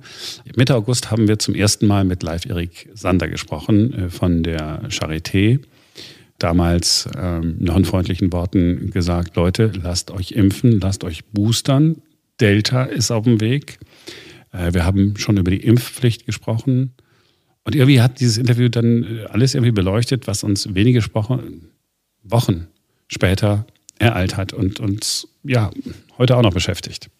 Mitte 0.57 0.75
August 0.75 1.11
haben 1.11 1.29
wir 1.29 1.38
zum 1.38 1.55
ersten 1.55 1.87
Mal 1.87 2.05
mit 2.05 2.23
Live 2.23 2.47
Erik 2.47 2.88
Sander 2.95 3.29
gesprochen 3.29 3.93
äh, 3.95 4.11
von 4.11 4.43
der 4.43 4.88
Charité. 4.88 5.61
Damals 6.38 7.09
ähm, 7.19 7.57
noch 7.59 7.77
in 7.77 7.85
freundlichen 7.85 8.33
Worten 8.33 8.91
gesagt, 8.91 9.37
Leute, 9.37 9.73
lasst 9.83 10.11
euch 10.11 10.33
impfen, 10.33 10.81
lasst 10.81 11.05
euch 11.05 11.25
boostern. 11.27 11.97
Delta 12.41 12.85
ist 12.85 13.11
auf 13.11 13.25
dem 13.25 13.41
Weg. 13.41 13.79
Äh, 14.53 14.73
wir 14.73 14.85
haben 14.85 15.17
schon 15.17 15.37
über 15.37 15.51
die 15.51 15.62
Impfpflicht 15.62 16.27
gesprochen. 16.27 16.95
Und 17.64 17.75
irgendwie 17.75 18.01
hat 18.01 18.21
dieses 18.21 18.38
Interview 18.38 18.69
dann 18.69 19.03
äh, 19.03 19.25
alles 19.25 19.55
irgendwie 19.55 19.73
beleuchtet, 19.73 20.27
was 20.27 20.45
uns 20.45 20.75
wenige 20.75 21.05
Wochen 21.12 22.69
später 23.09 23.66
ereilt 23.99 24.37
hat 24.37 24.53
und 24.53 24.81
uns 24.81 25.29
ja 25.42 25.71
heute 26.18 26.37
auch 26.37 26.42
noch 26.42 26.55
beschäftigt. 26.55 27.11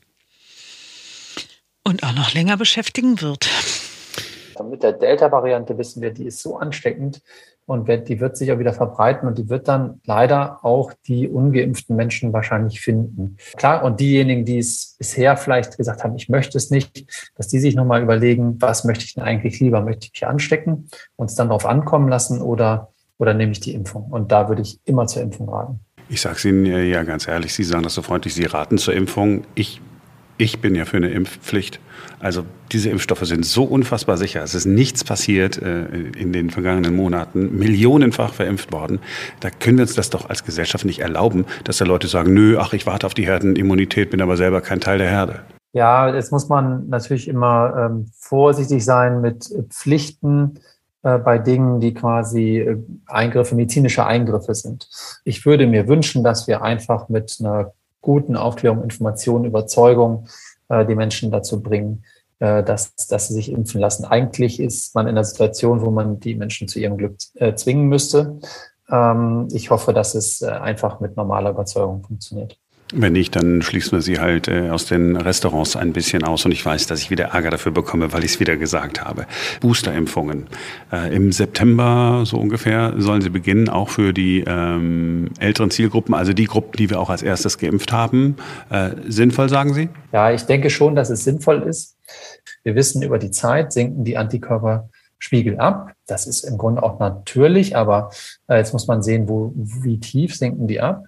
Und 1.85 2.03
auch 2.03 2.15
noch 2.15 2.35
länger 2.35 2.57
beschäftigen 2.57 3.21
wird. 3.21 3.49
Mit 4.71 4.83
der 4.83 4.93
Delta-Variante 4.93 5.79
wissen 5.79 6.03
wir, 6.03 6.11
die 6.11 6.25
ist 6.25 6.43
so 6.43 6.59
ansteckend 6.59 7.23
und 7.65 7.87
die 7.87 8.19
wird 8.19 8.37
sich 8.37 8.51
auch 8.51 8.59
wieder 8.59 8.73
verbreiten 8.73 9.29
und 9.29 9.39
die 9.39 9.49
wird 9.49 9.69
dann 9.69 10.01
leider 10.05 10.65
auch 10.65 10.93
die 11.07 11.29
ungeimpften 11.29 11.95
Menschen 11.95 12.33
wahrscheinlich 12.33 12.81
finden. 12.81 13.37
Klar, 13.57 13.85
und 13.85 14.01
diejenigen, 14.01 14.45
die 14.45 14.59
es 14.59 14.97
bisher 14.99 15.37
vielleicht 15.37 15.77
gesagt 15.77 16.03
haben, 16.03 16.17
ich 16.17 16.29
möchte 16.29 16.59
es 16.59 16.71
nicht, 16.71 17.07
dass 17.37 17.49
die 17.49 17.59
sich 17.59 17.75
nochmal 17.75 18.03
überlegen, 18.03 18.61
was 18.61 18.85
möchte 18.85 19.05
ich 19.05 19.15
denn 19.15 19.23
eigentlich 19.23 19.61
lieber? 19.61 19.83
Möchte 19.83 20.07
ich 20.07 20.13
mich 20.13 20.27
anstecken 20.27 20.89
und 21.17 21.31
es 21.31 21.37
dann 21.37 21.49
darauf 21.49 21.67
ankommen 21.67 22.09
lassen 22.09 22.41
oder, 22.41 22.93
oder 23.19 23.35
nehme 23.35 23.53
ich 23.53 23.61
die 23.61 23.75
Impfung? 23.75 24.05
Und 24.11 24.33
da 24.33 24.49
würde 24.49 24.63
ich 24.63 24.81
immer 24.85 25.07
zur 25.07 25.23
Impfung 25.23 25.49
raten. 25.49 25.81
Ich 26.09 26.21
sage 26.21 26.37
es 26.37 26.45
Ihnen 26.45 26.65
ja 26.65 27.03
ganz 27.03 27.29
ehrlich, 27.29 27.53
Sie 27.53 27.65
sagen 27.65 27.83
das 27.83 27.95
so 27.95 28.03
freundlich, 28.03 28.35
Sie 28.35 28.45
raten 28.45 28.79
zur 28.79 28.95
Impfung. 28.95 29.45
Ich 29.55 29.81
ich 30.39 30.61
bin 30.61 30.75
ja 30.75 30.85
für 30.85 30.97
eine 30.97 31.11
Impfpflicht. 31.11 31.81
Also 32.21 32.45
diese 32.73 32.91
Impfstoffe 32.91 33.25
sind 33.27 33.45
so 33.45 33.65
unfassbar 33.65 34.17
sicher. 34.17 34.43
Es 34.43 34.55
ist 34.55 34.67
nichts 34.67 35.05
passiert 35.05 35.61
äh, 35.61 35.87
in 36.17 36.33
den 36.33 36.51
vergangenen 36.51 36.95
Monaten. 36.95 37.59
Millionenfach 37.59 38.33
verimpft 38.33 38.73
worden. 38.73 39.01
Da 39.41 39.51
können 39.51 39.79
wir 39.79 39.83
uns 39.83 39.95
das 39.95 40.11
doch 40.11 40.31
als 40.31 40.45
Gesellschaft 40.45 40.85
nicht 40.85 41.01
erlauben, 41.01 41.45
dass 41.65 41.79
da 41.79 41.85
Leute 41.85 42.07
sagen, 42.07 42.33
nö, 42.33 42.57
ach, 42.59 42.73
ich 42.73 42.87
warte 42.87 43.07
auf 43.07 43.15
die 43.15 43.27
Herdenimmunität, 43.27 44.11
bin 44.11 44.23
aber 44.23 44.37
selber 44.37 44.61
kein 44.61 44.81
Teil 44.81 44.99
der 44.99 45.11
Herde. 45.11 45.41
Ja, 45.73 46.15
jetzt 46.15 46.33
muss 46.33 46.49
man 46.49 46.89
natürlich 46.89 47.29
immer 47.29 47.91
ähm, 47.91 48.07
vorsichtig 48.19 48.85
sein 48.85 49.21
mit 49.21 49.51
Pflichten 49.71 50.55
äh, 50.55 50.61
bei 51.03 51.39
Dingen, 51.39 51.81
die 51.81 51.95
quasi 51.95 52.59
äh, 52.59 52.77
Eingriffe, 53.07 53.55
medizinische 53.55 54.05
Eingriffe 54.05 54.55
sind. 54.55 54.89
Ich 55.25 55.47
würde 55.47 55.67
mir 55.67 55.87
wünschen, 55.89 56.25
dass 56.25 56.49
wir 56.49 56.63
einfach 56.63 57.09
mit 57.09 57.37
einer 57.41 57.73
guten 58.01 58.37
Aufklärung, 58.37 58.83
Information, 58.83 59.45
Überzeugung 59.45 60.27
äh, 60.69 60.85
die 60.87 60.95
Menschen 60.95 61.31
dazu 61.31 61.63
bringen, 61.63 62.05
äh, 62.41 62.63
dass, 62.63 62.95
dass 62.95 63.29
sie 63.29 63.35
sich 63.35 63.51
impfen 63.51 63.81
lassen. 63.81 64.05
Eigentlich 64.05 64.61
ist 64.61 64.95
man 64.95 65.07
in 65.07 65.11
einer 65.11 65.25
Situation, 65.25 65.83
wo 65.83 65.91
man 65.91 66.21
die 66.21 66.35
Menschen 66.35 66.69
zu 66.69 66.79
ihrem 66.79 66.97
Glück 66.97 67.17
äh, 67.35 67.55
zwingen 67.55 67.89
müsste. 67.89 68.39
Ähm, 68.91 69.49
ich 69.53 69.71
hoffe, 69.71 69.93
dass 69.93 70.15
es 70.15 70.43
äh, 70.43 70.47
einfach 70.47 71.01
mit 71.01 71.17
normaler 71.17 71.51
Überzeugung 71.51 72.03
funktioniert. 72.03 72.59
Wenn 72.95 73.13
nicht, 73.13 73.37
dann 73.37 73.61
schließen 73.61 73.93
wir 73.93 74.01
sie 74.01 74.19
halt 74.19 74.49
äh, 74.49 74.71
aus 74.71 74.87
den 74.87 75.17
Restaurants 75.17 75.77
ein 75.77 75.93
bisschen 75.93 76.25
aus. 76.25 76.47
Und 76.47 76.53
ich 76.53 76.65
weiß, 76.65 76.87
dass 76.87 77.01
ich 77.03 77.11
wieder 77.11 77.27
Ärger 77.27 77.51
dafür 77.51 77.71
bekomme, 77.71 78.15
weil 78.15 78.25
ich 78.25 78.33
es 78.33 78.41
wieder 78.41 78.57
gesagt 78.57 79.05
habe. 79.05 79.27
Boosterimpfungen. 79.61 80.47
Äh, 80.91 81.15
Im 81.15 81.31
September 81.31 82.23
so 82.25 82.39
ungefähr 82.39 82.95
sollen 82.97 83.21
sie 83.21 83.29
beginnen, 83.29 83.69
auch 83.69 83.91
für 83.91 84.15
die 84.15 84.43
ähm, 84.47 85.29
älteren 85.39 85.71
Zielgruppen, 85.71 86.15
also 86.15 86.33
die 86.33 86.47
Gruppen, 86.47 86.79
die 86.79 86.89
wir 86.89 86.99
auch 86.99 87.11
als 87.11 87.23
erstes 87.23 87.59
geimpft 87.59 87.93
haben. 87.93 88.37
Äh, 88.71 88.93
sinnvoll, 89.07 89.51
sagen 89.51 89.75
Sie? 89.75 89.91
Ja, 90.13 90.33
ich 90.33 90.45
denke 90.45 90.71
schon, 90.71 90.97
dass 90.97 91.11
es 91.11 91.25
sinnvoll 91.25 91.65
ist. 91.65 91.99
Wir 92.65 92.75
wissen, 92.75 93.03
über 93.03 93.19
die 93.19 93.31
Zeit 93.31 93.71
sinken 93.71 94.05
die 94.05 94.17
Antikörperspiegel 94.17 95.59
ab. 95.59 95.93
Das 96.07 96.27
ist 96.27 96.43
im 96.45 96.57
Grunde 96.57 96.83
auch 96.83 96.99
natürlich, 96.99 97.77
aber 97.77 98.11
äh, 98.49 98.57
jetzt 98.57 98.73
muss 98.73 98.87
man 98.87 99.03
sehen, 99.03 99.29
wo, 99.29 99.53
wie 99.55 100.01
tief 100.01 100.35
sinken 100.35 100.67
die 100.67 100.81
ab. 100.81 101.05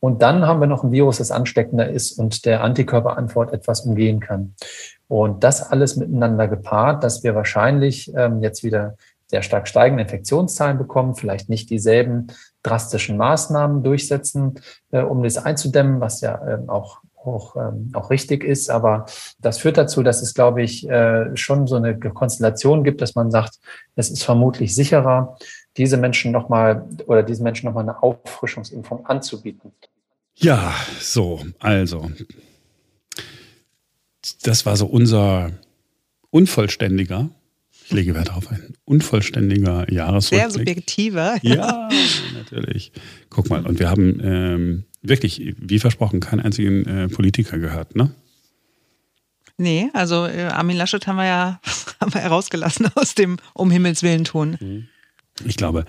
Und 0.00 0.22
dann 0.22 0.46
haben 0.46 0.60
wir 0.60 0.66
noch 0.66 0.84
ein 0.84 0.92
Virus, 0.92 1.18
das 1.18 1.30
ansteckender 1.30 1.88
ist 1.88 2.18
und 2.18 2.44
der 2.44 2.62
Antikörperantwort 2.62 3.52
etwas 3.52 3.82
umgehen 3.82 4.20
kann. 4.20 4.54
Und 5.08 5.44
das 5.44 5.62
alles 5.62 5.96
miteinander 5.96 6.48
gepaart, 6.48 7.04
dass 7.04 7.22
wir 7.22 7.34
wahrscheinlich 7.34 8.12
ähm, 8.16 8.40
jetzt 8.42 8.64
wieder 8.64 8.96
sehr 9.26 9.42
stark 9.42 9.66
steigende 9.66 10.02
Infektionszahlen 10.02 10.78
bekommen, 10.78 11.14
vielleicht 11.14 11.48
nicht 11.48 11.70
dieselben 11.70 12.26
drastischen 12.62 13.16
Maßnahmen 13.16 13.82
durchsetzen, 13.82 14.60
äh, 14.90 15.02
um 15.02 15.22
das 15.22 15.38
einzudämmen, 15.38 16.00
was 16.00 16.20
ja 16.20 16.40
ähm, 16.46 16.68
auch 16.68 17.00
auch, 17.26 17.56
ähm, 17.56 17.90
auch 17.94 18.10
richtig 18.10 18.44
ist. 18.44 18.70
Aber 18.70 19.06
das 19.40 19.58
führt 19.58 19.78
dazu, 19.78 20.02
dass 20.02 20.22
es, 20.22 20.34
glaube 20.34 20.62
ich, 20.62 20.88
äh, 20.88 21.36
schon 21.36 21.66
so 21.66 21.76
eine 21.76 21.98
Konstellation 21.98 22.84
gibt, 22.84 23.00
dass 23.00 23.14
man 23.14 23.30
sagt, 23.30 23.58
es 23.96 24.10
ist 24.10 24.24
vermutlich 24.24 24.74
sicherer, 24.74 25.36
diese 25.76 25.96
Menschen 25.96 26.32
nochmal 26.32 26.86
oder 27.06 27.22
diesen 27.22 27.44
Menschen 27.44 27.66
nochmal 27.66 27.84
eine 27.84 28.02
Auffrischungsimpfung 28.02 29.06
anzubieten. 29.06 29.72
Ja, 30.34 30.74
so, 31.00 31.44
also. 31.58 32.10
Das 34.42 34.66
war 34.66 34.76
so 34.76 34.86
unser 34.86 35.52
unvollständiger, 36.30 37.30
ich 37.84 37.92
lege 37.92 38.14
Wert 38.14 38.32
auf 38.32 38.50
ein 38.50 38.74
unvollständiger 38.84 39.92
Jahresrückblick. 39.92 40.40
Sehr 40.40 40.50
subjektiver. 40.50 41.38
Ja, 41.42 41.88
natürlich. 42.34 42.92
Guck 43.30 43.50
mal, 43.50 43.66
und 43.66 43.78
wir 43.78 43.90
haben 43.90 44.20
ähm, 44.22 44.84
wirklich, 45.02 45.54
wie 45.58 45.78
versprochen, 45.78 46.20
keinen 46.20 46.40
einzigen 46.40 46.86
äh, 46.86 47.08
Politiker 47.08 47.58
gehört, 47.58 47.96
ne? 47.96 48.14
Nee, 49.58 49.90
also 49.92 50.26
äh, 50.26 50.44
Armin 50.44 50.76
Laschet 50.76 51.06
haben 51.06 51.16
wir 51.16 51.26
ja 51.26 51.60
haben 52.00 52.14
wir 52.14 52.20
herausgelassen 52.20 52.88
aus 52.94 53.14
dem 53.14 53.38
Um 53.54 53.70
Himmels 53.70 54.02
Willen 54.02 54.24
tun. 54.24 54.56
Mhm. 54.60 54.88
Ich 55.46 55.56
glaube, 55.56 55.84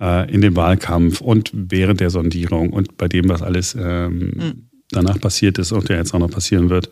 äh, 0.00 0.32
in 0.32 0.40
dem 0.40 0.56
Wahlkampf 0.56 1.20
und 1.20 1.50
während 1.52 2.00
der 2.00 2.10
Sondierung 2.10 2.70
und 2.70 2.96
bei 2.96 3.08
dem, 3.08 3.28
was 3.28 3.42
alles 3.42 3.76
ähm, 3.78 4.18
mhm. 4.18 4.68
danach 4.90 5.20
passiert 5.20 5.58
ist 5.58 5.72
und 5.72 5.88
der 5.88 5.98
jetzt 5.98 6.14
auch 6.14 6.18
noch 6.18 6.30
passieren 6.30 6.70
wird, 6.70 6.90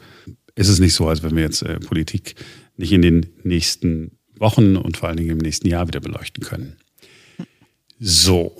ist 0.54 0.68
es 0.68 0.80
nicht 0.80 0.94
so, 0.94 1.08
als 1.08 1.22
wenn 1.22 1.36
wir 1.36 1.42
jetzt 1.42 1.62
äh, 1.62 1.78
Politik 1.80 2.34
nicht 2.76 2.92
in 2.92 3.02
den 3.02 3.26
nächsten 3.42 4.12
Wochen 4.38 4.76
und 4.76 4.96
vor 4.96 5.08
allen 5.08 5.18
Dingen 5.18 5.30
im 5.30 5.38
nächsten 5.38 5.68
Jahr 5.68 5.88
wieder 5.88 6.00
beleuchten 6.00 6.44
können. 6.44 6.76
So. 7.98 8.52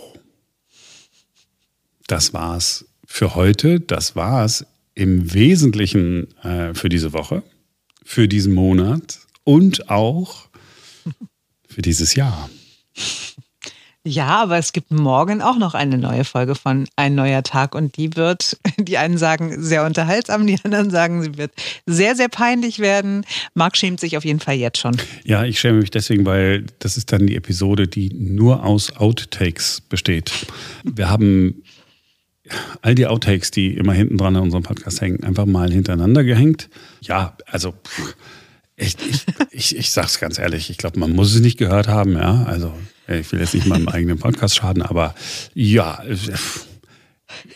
Das 2.07 2.33
war's 2.33 2.87
für 3.05 3.35
heute. 3.35 3.81
Das 3.81 4.17
war's 4.17 4.65
im 4.95 5.35
Wesentlichen 5.35 6.35
äh, 6.43 6.73
für 6.75 6.89
diese 6.89 7.13
Woche, 7.13 7.43
für 8.05 8.29
diesen 8.29 8.55
Monat 8.55 9.19
und 9.45 9.91
auch 9.91 10.49
für 11.69 11.83
dieses 11.83 12.15
Jahr. 12.15 12.49
Ja, 14.07 14.43
aber 14.43 14.57
es 14.57 14.73
gibt 14.73 14.93
morgen 14.93 15.43
auch 15.43 15.59
noch 15.59 15.75
eine 15.75 15.99
neue 15.99 16.23
Folge 16.23 16.55
von 16.55 16.87
Ein 16.95 17.17
neuer 17.17 17.43
Tag 17.43 17.75
und 17.75 17.97
die 17.97 18.15
wird, 18.15 18.57
die 18.79 18.99
einen 18.99 19.19
sagen, 19.19 19.61
sehr 19.61 19.85
unterhaltsam, 19.85 20.47
die 20.47 20.57
anderen 20.63 20.91
sagen, 20.91 21.25
sie 21.25 21.37
wird 21.37 21.51
sehr, 21.87 22.15
sehr 22.15 22.29
peinlich 22.29 22.79
werden. 22.79 23.25
Marc 23.55 23.77
schämt 23.77 23.99
sich 23.99 24.17
auf 24.17 24.25
jeden 24.25 24.39
Fall 24.39 24.55
jetzt 24.55 24.79
schon. 24.79 24.97
Ja, 25.25 25.45
ich 25.45 25.59
schäme 25.59 25.81
mich 25.81 25.91
deswegen, 25.91 26.25
weil 26.25 26.67
das 26.79 26.97
ist 26.97 27.11
dann 27.11 27.27
die 27.27 27.35
Episode, 27.35 27.89
die 27.89 28.15
nur 28.15 28.65
aus 28.65 28.95
Outtakes 28.95 29.81
besteht. 29.81 30.31
Wir 30.85 31.11
haben 31.11 31.65
all 32.83 32.95
die 32.95 33.09
Outtakes, 33.09 33.51
die 33.51 33.75
immer 33.77 33.93
hinten 33.93 34.19
dran 34.19 34.37
in 34.37 34.43
unserem 34.43 34.63
Podcast 34.63 35.01
hängen, 35.01 35.25
einfach 35.25 35.47
mal 35.47 35.73
hintereinander 35.73 36.23
gehängt. 36.23 36.69
Ja, 37.01 37.37
also 37.47 37.75
ich, 38.77 38.97
ich, 39.09 39.25
ich, 39.51 39.77
ich 39.77 39.91
sag's 39.91 40.21
ganz 40.21 40.39
ehrlich, 40.39 40.71
ich 40.71 40.77
glaube, 40.77 40.99
man 40.99 41.13
muss 41.13 41.35
es 41.35 41.41
nicht 41.41 41.59
gehört 41.59 41.89
haben, 41.89 42.13
ja. 42.13 42.45
Also 42.45 42.73
ich 43.09 43.31
will 43.33 43.41
jetzt 43.41 43.55
nicht 43.55 43.67
meinem 43.67 43.89
eigenen 43.89 44.19
Podcast 44.19 44.57
schaden, 44.57 44.83
aber 44.83 45.15
ja, 45.55 46.03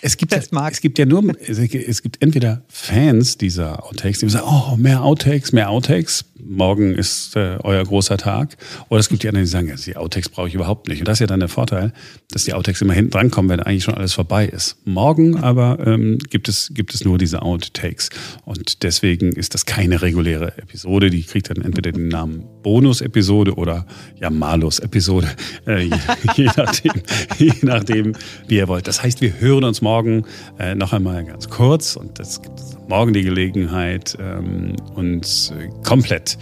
es 0.03 0.17
gibt, 0.17 0.33
ja, 0.33 0.69
es 0.69 0.81
gibt 0.81 0.99
ja 0.99 1.07
nur, 1.07 1.23
es 1.41 2.03
gibt 2.03 2.23
entweder 2.23 2.63
Fans 2.69 3.39
dieser 3.39 3.85
Outtakes, 3.85 4.21
die 4.21 4.29
sagen, 4.29 4.47
oh, 4.49 4.77
mehr 4.77 5.03
Outtakes, 5.03 5.53
mehr 5.53 5.71
Outtakes, 5.71 6.25
morgen 6.45 6.95
ist 6.95 7.37
äh, 7.37 7.59
euer 7.63 7.85
großer 7.85 8.17
Tag. 8.17 8.57
Oder 8.89 9.01
es 9.01 9.09
gibt 9.09 9.23
die 9.23 9.29
anderen, 9.29 9.45
die 9.45 9.51
sagen, 9.51 9.73
die 9.85 9.97
Outtakes 9.97 10.29
brauche 10.29 10.49
ich 10.49 10.55
überhaupt 10.55 10.89
nicht. 10.89 11.01
Und 11.01 11.09
das 11.09 11.17
ist 11.17 11.21
ja 11.21 11.27
dann 11.27 11.41
der 11.41 11.49
Vorteil, 11.49 11.93
dass 12.31 12.45
die 12.45 12.55
Outtakes 12.55 12.81
immer 12.83 12.93
hinten 12.93 13.11
drankommen, 13.11 13.51
wenn 13.51 13.61
eigentlich 13.61 13.85
schon 13.85 13.95
alles 13.95 14.15
vorbei 14.15 14.47
ist. 14.47 14.77
Morgen 14.85 15.39
aber 15.39 15.79
ähm, 15.87 16.19
gibt, 16.31 16.49
es, 16.49 16.71
gibt 16.75 16.95
es 16.95 17.05
nur 17.05 17.19
diese 17.19 17.43
Outtakes. 17.43 18.11
Und 18.45 18.83
deswegen 18.83 19.33
ist 19.33 19.55
das 19.55 19.67
keine 19.67 20.03
reguläre 20.03 20.59
Episode. 20.59 21.11
Die 21.11 21.23
kriegt 21.23 21.51
dann 21.51 21.63
entweder 21.63 21.93
den 21.93 22.09
Namen 22.09 22.45
Bonus-Episode 22.63 23.55
oder 23.55 23.87
ja, 24.21 24.31
Malus-Episode, 24.31 25.29
äh, 25.67 25.85
je, 25.85 25.91
je, 26.37 26.51
nachdem, 26.57 26.93
je 27.39 27.53
nachdem, 27.63 28.13
wie 28.49 28.57
ihr 28.57 28.69
wollt. 28.69 28.87
Das 28.87 29.03
heißt, 29.03 29.21
wir 29.21 29.41
hören 29.41 29.60
uns 29.65 29.83
morgen 29.83 30.25
äh, 30.59 30.75
noch 30.75 30.93
einmal 30.93 31.25
ganz 31.25 31.49
kurz 31.49 31.97
und 31.97 32.19
das 32.19 32.43
gibt 32.43 32.61
morgen 32.89 33.13
die 33.13 33.23
Gelegenheit, 33.23 34.17
ähm, 34.21 34.77
uns 34.95 35.53
äh, 35.53 35.69
komplett 35.85 36.39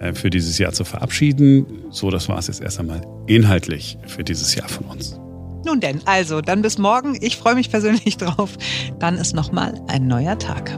äh, 0.00 0.14
für 0.14 0.30
dieses 0.30 0.58
Jahr 0.58 0.72
zu 0.72 0.84
verabschieden. 0.84 1.66
So, 1.90 2.10
das 2.10 2.28
war 2.28 2.38
es 2.38 2.46
jetzt 2.46 2.62
erst 2.62 2.80
einmal 2.80 3.02
inhaltlich 3.26 3.98
für 4.06 4.24
dieses 4.24 4.54
Jahr 4.54 4.68
von 4.68 4.86
uns. 4.86 5.20
Nun 5.64 5.80
denn, 5.80 6.00
also, 6.06 6.40
dann 6.40 6.62
bis 6.62 6.78
morgen. 6.78 7.18
Ich 7.20 7.36
freue 7.36 7.54
mich 7.54 7.70
persönlich 7.70 8.16
drauf. 8.18 8.56
Dann 8.98 9.16
ist 9.16 9.34
nochmal 9.34 9.74
ein 9.88 10.06
neuer 10.06 10.38
Tag. 10.38 10.74